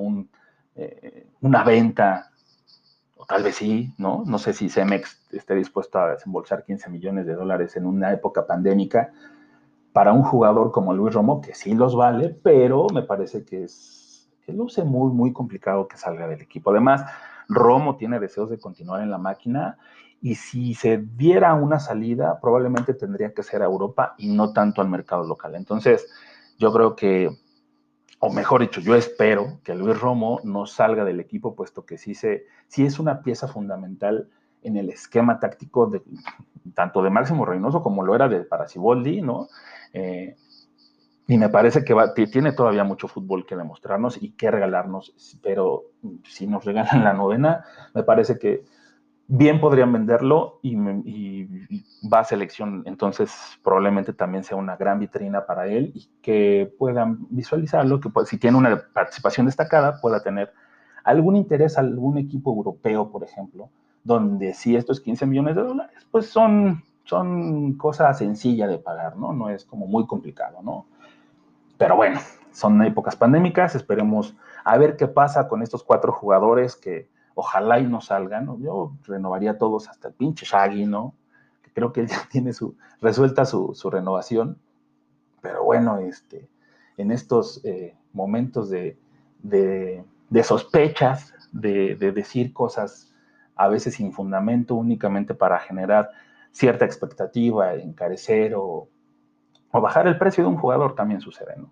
eh, 0.76 1.26
una 1.40 1.64
venta, 1.64 2.30
o 3.20 3.26
tal 3.26 3.42
vez 3.42 3.56
sí, 3.56 3.92
¿no? 3.98 4.22
No 4.24 4.38
sé 4.38 4.54
si 4.54 4.70
Cemex 4.70 5.28
esté 5.30 5.54
dispuesto 5.54 5.98
a 5.98 6.12
desembolsar 6.12 6.64
15 6.64 6.88
millones 6.88 7.26
de 7.26 7.34
dólares 7.34 7.76
en 7.76 7.84
una 7.84 8.12
época 8.14 8.46
pandémica 8.46 9.12
para 9.92 10.14
un 10.14 10.22
jugador 10.22 10.72
como 10.72 10.94
Luis 10.94 11.12
Romo, 11.12 11.42
que 11.42 11.54
sí 11.54 11.74
los 11.74 11.94
vale, 11.94 12.30
pero 12.30 12.86
me 12.94 13.02
parece 13.02 13.44
que 13.44 13.64
es 13.64 14.30
que 14.46 14.54
luce 14.54 14.84
muy, 14.84 15.12
muy 15.12 15.34
complicado 15.34 15.86
que 15.86 15.98
salga 15.98 16.26
del 16.28 16.40
equipo. 16.40 16.70
Además, 16.70 17.04
Romo 17.46 17.96
tiene 17.96 18.18
deseos 18.18 18.48
de 18.48 18.58
continuar 18.58 19.02
en 19.02 19.10
la 19.10 19.18
máquina 19.18 19.76
y 20.22 20.36
si 20.36 20.72
se 20.72 20.96
diera 20.96 21.52
una 21.52 21.78
salida, 21.78 22.40
probablemente 22.40 22.94
tendría 22.94 23.34
que 23.34 23.42
ser 23.42 23.60
a 23.60 23.66
Europa 23.66 24.14
y 24.16 24.28
no 24.28 24.54
tanto 24.54 24.80
al 24.80 24.88
mercado 24.88 25.24
local. 25.24 25.56
Entonces, 25.56 26.06
yo 26.58 26.72
creo 26.72 26.96
que, 26.96 27.28
o 28.20 28.30
mejor 28.30 28.60
dicho, 28.60 28.80
yo 28.80 28.94
espero 28.94 29.60
que 29.64 29.74
Luis 29.74 29.98
Romo 29.98 30.40
no 30.44 30.66
salga 30.66 31.04
del 31.04 31.20
equipo, 31.20 31.56
puesto 31.56 31.86
que 31.86 31.96
sí, 31.96 32.14
se, 32.14 32.44
sí 32.68 32.84
es 32.84 32.98
una 32.98 33.22
pieza 33.22 33.48
fundamental 33.48 34.28
en 34.62 34.76
el 34.76 34.90
esquema 34.90 35.40
táctico 35.40 35.90
tanto 36.74 37.02
de 37.02 37.08
Máximo 37.08 37.46
Reynoso 37.46 37.82
como 37.82 38.04
lo 38.04 38.14
era 38.14 38.28
de 38.28 38.44
Paraciboldi, 38.44 39.22
¿no? 39.22 39.48
Eh, 39.94 40.36
y 41.26 41.38
me 41.38 41.48
parece 41.48 41.82
que 41.82 41.94
tiene 42.30 42.52
todavía 42.52 42.84
mucho 42.84 43.08
fútbol 43.08 43.46
que 43.46 43.56
demostrarnos 43.56 44.22
y 44.22 44.32
que 44.32 44.50
regalarnos, 44.50 45.14
pero 45.42 45.84
si 46.24 46.46
nos 46.46 46.64
regalan 46.64 47.04
la 47.04 47.14
novena, 47.14 47.64
me 47.94 48.02
parece 48.02 48.38
que 48.38 48.64
bien 49.32 49.60
podrían 49.60 49.92
venderlo 49.92 50.58
y, 50.60 50.74
va 52.12 52.20
a 52.20 52.24
selección, 52.24 52.82
entonces 52.86 53.32
probablemente 53.62 54.12
también 54.12 54.42
sea 54.42 54.56
una 54.56 54.74
gran 54.74 54.98
vitrina 54.98 55.46
para 55.46 55.68
él 55.68 55.92
y 55.94 56.08
que 56.20 56.74
puedan 56.78 57.18
visualizarlo, 57.30 58.00
que 58.00 58.10
si 58.24 58.38
tiene 58.38 58.58
una 58.58 58.82
participación 58.92 59.46
destacada 59.46 60.00
pueda 60.00 60.20
tener 60.20 60.52
algún 61.04 61.36
interés, 61.36 61.78
algún 61.78 62.18
equipo 62.18 62.50
europeo, 62.50 63.12
por 63.12 63.22
ejemplo, 63.22 63.70
donde 64.02 64.52
si 64.52 64.74
esto 64.74 64.92
es 64.92 65.00
15 65.00 65.26
millones 65.26 65.54
de 65.54 65.62
dólares, 65.62 66.06
pues 66.10 66.26
son, 66.26 66.82
son 67.04 67.74
cosas 67.74 68.18
sencillas 68.18 68.68
de 68.68 68.78
pagar, 68.78 69.16
¿no? 69.16 69.32
No 69.32 69.48
es 69.48 69.64
como 69.64 69.86
muy 69.86 70.06
complicado, 70.08 70.60
¿no? 70.62 70.86
Pero 71.78 71.94
bueno, 71.94 72.18
son 72.50 72.82
épocas 72.82 73.14
pandémicas, 73.14 73.76
esperemos 73.76 74.34
a 74.64 74.76
ver 74.76 74.96
qué 74.96 75.06
pasa 75.06 75.46
con 75.46 75.62
estos 75.62 75.84
cuatro 75.84 76.12
jugadores 76.12 76.74
que 76.74 77.08
ojalá 77.34 77.78
y 77.78 77.86
no 77.86 78.00
salgan, 78.00 78.46
¿no? 78.46 78.58
Yo 78.58 78.92
renovaría 79.06 79.58
todos 79.58 79.88
hasta 79.88 80.08
el 80.08 80.14
pinche 80.14 80.46
Shaggy, 80.46 80.86
¿no? 80.86 81.14
Creo 81.74 81.92
que 81.92 82.00
él 82.00 82.08
ya 82.08 82.26
tiene 82.30 82.52
su, 82.52 82.76
resuelta 83.00 83.44
su, 83.44 83.74
renovación. 83.90 84.58
Pero 85.40 85.64
bueno, 85.64 85.98
este, 85.98 86.48
en 86.96 87.10
estos 87.10 87.64
eh, 87.64 87.96
momentos 88.12 88.68
de, 88.70 88.98
sospechas, 90.42 91.34
de, 91.52 91.96
decir 91.96 92.52
cosas 92.52 93.14
a 93.56 93.68
veces 93.68 93.94
sin 93.94 94.12
fundamento, 94.12 94.74
únicamente 94.74 95.34
para 95.34 95.58
generar 95.58 96.10
cierta 96.50 96.84
expectativa, 96.84 97.74
encarecer 97.74 98.54
o, 98.54 98.88
o 99.70 99.80
bajar 99.80 100.06
el 100.06 100.18
precio 100.18 100.44
de 100.44 100.50
un 100.50 100.56
jugador 100.56 100.94
también 100.94 101.20
sucede, 101.20 101.54
¿no? 101.56 101.70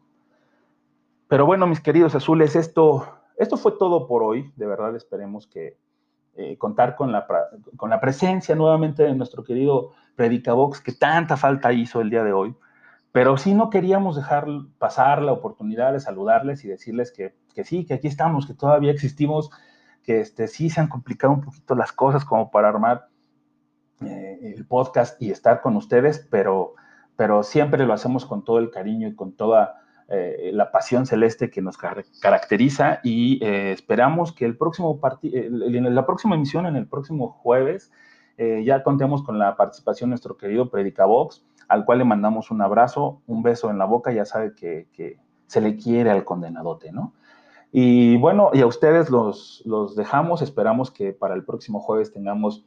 Pero 1.29 1.45
bueno, 1.45 1.67
mis 1.67 1.81
queridos 1.81 2.15
azules, 2.15 2.57
esto, 2.57 3.18
esto 3.39 3.57
fue 3.57 3.73
todo 3.79 4.07
por 4.07 4.23
hoy. 4.23 4.53
De 4.57 4.67
verdad 4.67 4.95
esperemos 4.97 5.47
que 5.47 5.79
eh, 6.37 6.57
contar 6.59 6.97
con 6.97 7.13
la, 7.13 7.27
con 7.77 7.91
la 7.91 8.01
presencia 8.01 8.55
nuevamente 8.55 9.03
de 9.03 9.15
nuestro 9.15 9.45
querido 9.45 9.93
Predicabox, 10.17 10.81
que 10.81 10.93
tanta 10.93 11.37
falta 11.37 11.73
hizo 11.73 12.01
el 12.01 12.11
día 12.11 12.25
de 12.25 12.33
hoy. 12.33 12.55
Pero 13.13 13.37
sí 13.39 13.55
no 13.55 13.71
queríamos 13.71 14.17
dejar 14.17 14.47
pasar 14.79 15.23
la 15.23 15.33
oportunidad 15.33 15.93
de 15.93 16.01
saludarles 16.01 16.65
y 16.65 16.69
decirles 16.69 17.11
que, 17.11 17.35
que 17.55 17.65
sí, 17.65 17.87
que 17.87 17.95
aquí 17.95 18.07
estamos, 18.07 18.47
que 18.47 18.55
todavía 18.55 18.93
existimos, 18.93 19.51
que 20.03 20.21
este, 20.21 20.47
sí 20.47 20.69
se 20.71 20.81
han 20.81 20.89
complicado 20.89 21.33
un 21.33 21.41
poquito 21.41 21.75
las 21.75 21.93
cosas 21.93 22.25
como 22.25 22.51
para 22.51 22.69
armar 22.69 23.09
eh, 24.03 24.55
el 24.57 24.67
podcast 24.67 25.21
y 25.23 25.31
estar 25.31 25.61
con 25.63 25.77
ustedes, 25.77 26.27
pero 26.31 26.75
pero 27.19 27.43
siempre 27.43 27.85
lo 27.85 27.95
hacemos 27.95 28.25
con 28.25 28.45
todo 28.45 28.61
el 28.61 28.71
cariño 28.71 29.09
y 29.09 29.17
con 29.17 29.33
toda 29.33 29.83
eh, 30.11 30.53
la 30.55 30.73
pasión 30.73 31.05
celeste 31.05 31.51
que 31.51 31.61
nos 31.61 31.77
caracteriza 31.77 33.01
y 33.03 33.45
eh, 33.45 33.73
esperamos 33.73 34.33
que 34.33 34.47
el 34.47 34.57
próximo 34.57 34.99
en 35.23 35.95
la 35.95 36.07
próxima 36.07 36.35
emisión, 36.35 36.65
en 36.65 36.77
el 36.77 36.87
próximo 36.87 37.29
jueves, 37.29 37.93
eh, 38.39 38.63
ya 38.65 38.83
contemos 38.83 39.23
con 39.23 39.39
la 39.39 39.55
participación 39.55 40.09
de 40.09 40.13
nuestro 40.13 40.39
querido 40.39 40.71
Predicabox, 40.71 41.45
al 41.69 41.85
cual 41.85 41.99
le 41.99 42.05
mandamos 42.05 42.51
un 42.51 42.63
abrazo, 42.63 43.21
un 43.27 43.43
beso 43.43 43.69
en 43.69 43.77
la 43.77 43.85
boca, 43.85 44.11
ya 44.11 44.25
sabe 44.25 44.55
que, 44.55 45.19
se 45.47 45.61
le 45.61 45.77
quiere 45.77 46.11
al 46.11 46.25
condenadote, 46.25 46.93
¿no? 46.93 47.15
Y 47.71 48.17
bueno, 48.17 48.51
y 48.55 48.61
a 48.61 48.67
ustedes 48.67 49.11
los, 49.11 49.63
los 49.67 49.97
dejamos, 49.97 50.41
esperamos 50.41 50.91
que 50.91 51.13
para 51.13 51.35
el 51.35 51.45
próximo 51.45 51.81
jueves 51.81 52.13
tengamos 52.13 52.67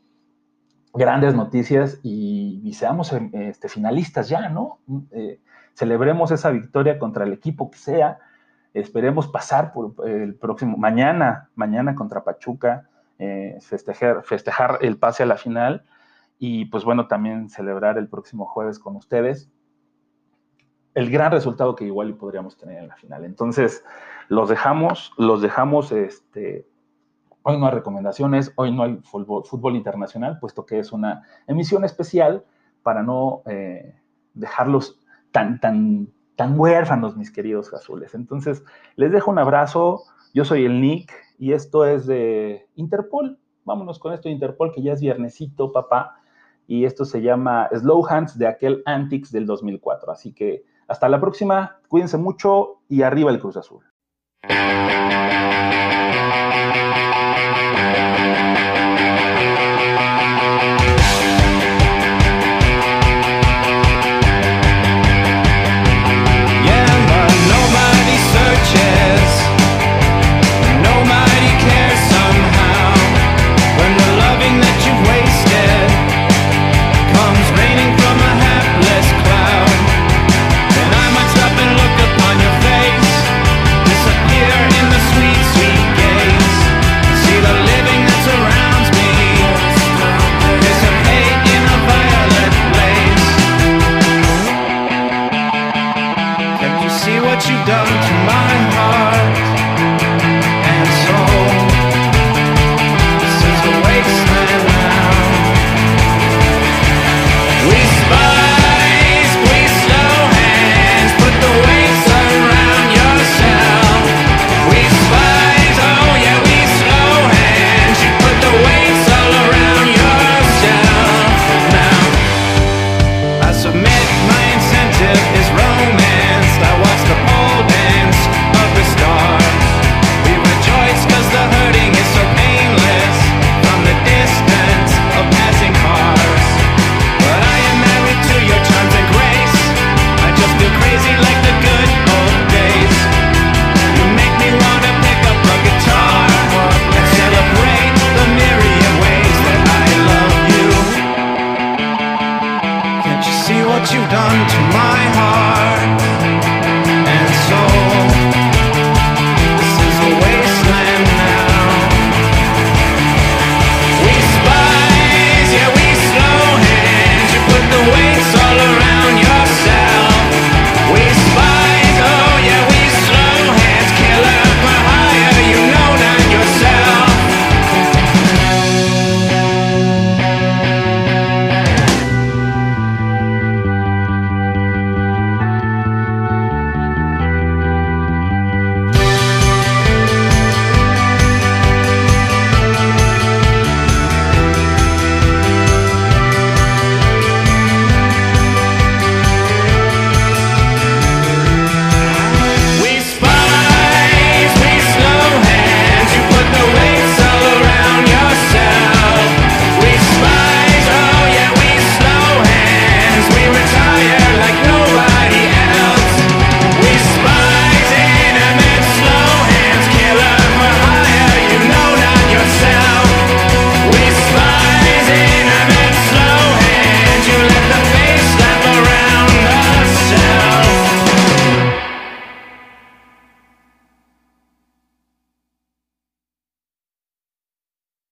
grandes 0.94 1.36
noticias 1.36 2.00
y, 2.04 2.72
seamos 2.74 3.14
este, 3.14 3.68
finalistas 3.70 4.30
ya, 4.30 4.50
¿no? 4.50 4.80
Celebremos 5.82 6.30
esa 6.30 6.52
victoria 6.52 7.00
contra 7.00 7.26
el 7.26 7.34
equipo 7.34 7.72
que 7.72 7.80
sea. 7.80 8.20
Esperemos 8.76 9.28
pasar 9.28 9.74
por 9.74 10.08
el 10.08 10.36
próximo, 10.36 10.78
mañana, 10.78 11.50
mañana 11.56 11.96
contra 11.96 12.24
Pachuca, 12.24 12.88
eh, 13.18 13.58
festejar, 13.62 14.24
festejar 14.24 14.78
el 14.82 14.98
pase 15.00 15.24
a 15.24 15.26
la 15.26 15.38
final 15.38 15.84
y 16.38 16.66
pues 16.66 16.84
bueno, 16.84 17.08
también 17.08 17.50
celebrar 17.50 17.98
el 17.98 18.08
próximo 18.08 18.46
jueves 18.46 18.78
con 18.78 18.96
ustedes 18.96 19.50
el 20.94 21.10
gran 21.10 21.32
resultado 21.32 21.74
que 21.74 21.86
igual 21.86 22.14
podríamos 22.16 22.58
tener 22.58 22.78
en 22.78 22.90
la 22.90 22.96
final. 22.98 23.24
Entonces, 23.24 23.84
los 24.28 24.50
dejamos, 24.50 25.14
los 25.18 25.42
dejamos 25.42 25.92
este, 25.94 26.68
Hoy 27.44 27.58
no 27.58 27.66
hay 27.66 27.72
recomendaciones, 27.72 28.54
hoy 28.56 28.72
no 28.72 28.84
hay 28.84 29.00
fútbol, 29.04 29.76
internacional, 29.76 30.38
puesto 30.40 30.64
que 30.66 30.78
es 30.78 30.92
una 30.92 31.24
emisión 31.48 31.84
especial 31.84 32.46
para 32.84 33.02
no 33.02 33.42
eh, 33.46 33.96
dejarlos 34.36 35.00
tan, 35.32 35.60
tan, 35.60 36.10
tan 36.36 36.60
huérfanos, 36.60 37.18
mis 37.18 37.32
queridos 37.32 37.74
azules. 37.74 38.16
Entonces, 38.16 38.64
les 38.96 39.12
dejo 39.12 39.32
un 39.32 39.40
abrazo. 39.40 40.04
Yo 40.34 40.46
soy 40.46 40.66
el 40.66 40.82
Nick 40.82 41.12
y 41.38 41.54
esto 41.54 41.86
es 41.86 42.06
de 42.06 42.68
Interpol. 42.76 43.40
Vámonos 43.64 44.00
con 44.00 44.14
esto 44.14 44.30
de 44.30 44.34
Interpol, 44.34 44.72
que 44.74 44.82
ya 44.82 44.94
es 44.94 45.02
viernesito, 45.02 45.72
papá. 45.72 46.18
Y 46.68 46.86
esto 46.86 47.06
se 47.06 47.22
llama 47.22 47.70
Slow 47.74 48.06
Hands 48.08 48.38
de 48.38 48.48
aquel 48.48 48.82
Antics 48.86 49.32
del 49.32 49.46
2004. 49.46 50.12
Así 50.12 50.34
que 50.34 50.64
hasta 50.88 51.10
la 51.10 51.20
próxima, 51.20 51.80
cuídense 51.88 52.18
mucho 52.18 52.82
y 52.88 53.02
arriba 53.02 53.32
el 53.32 53.40
Cruz 53.40 53.58
Azul. 53.58 53.84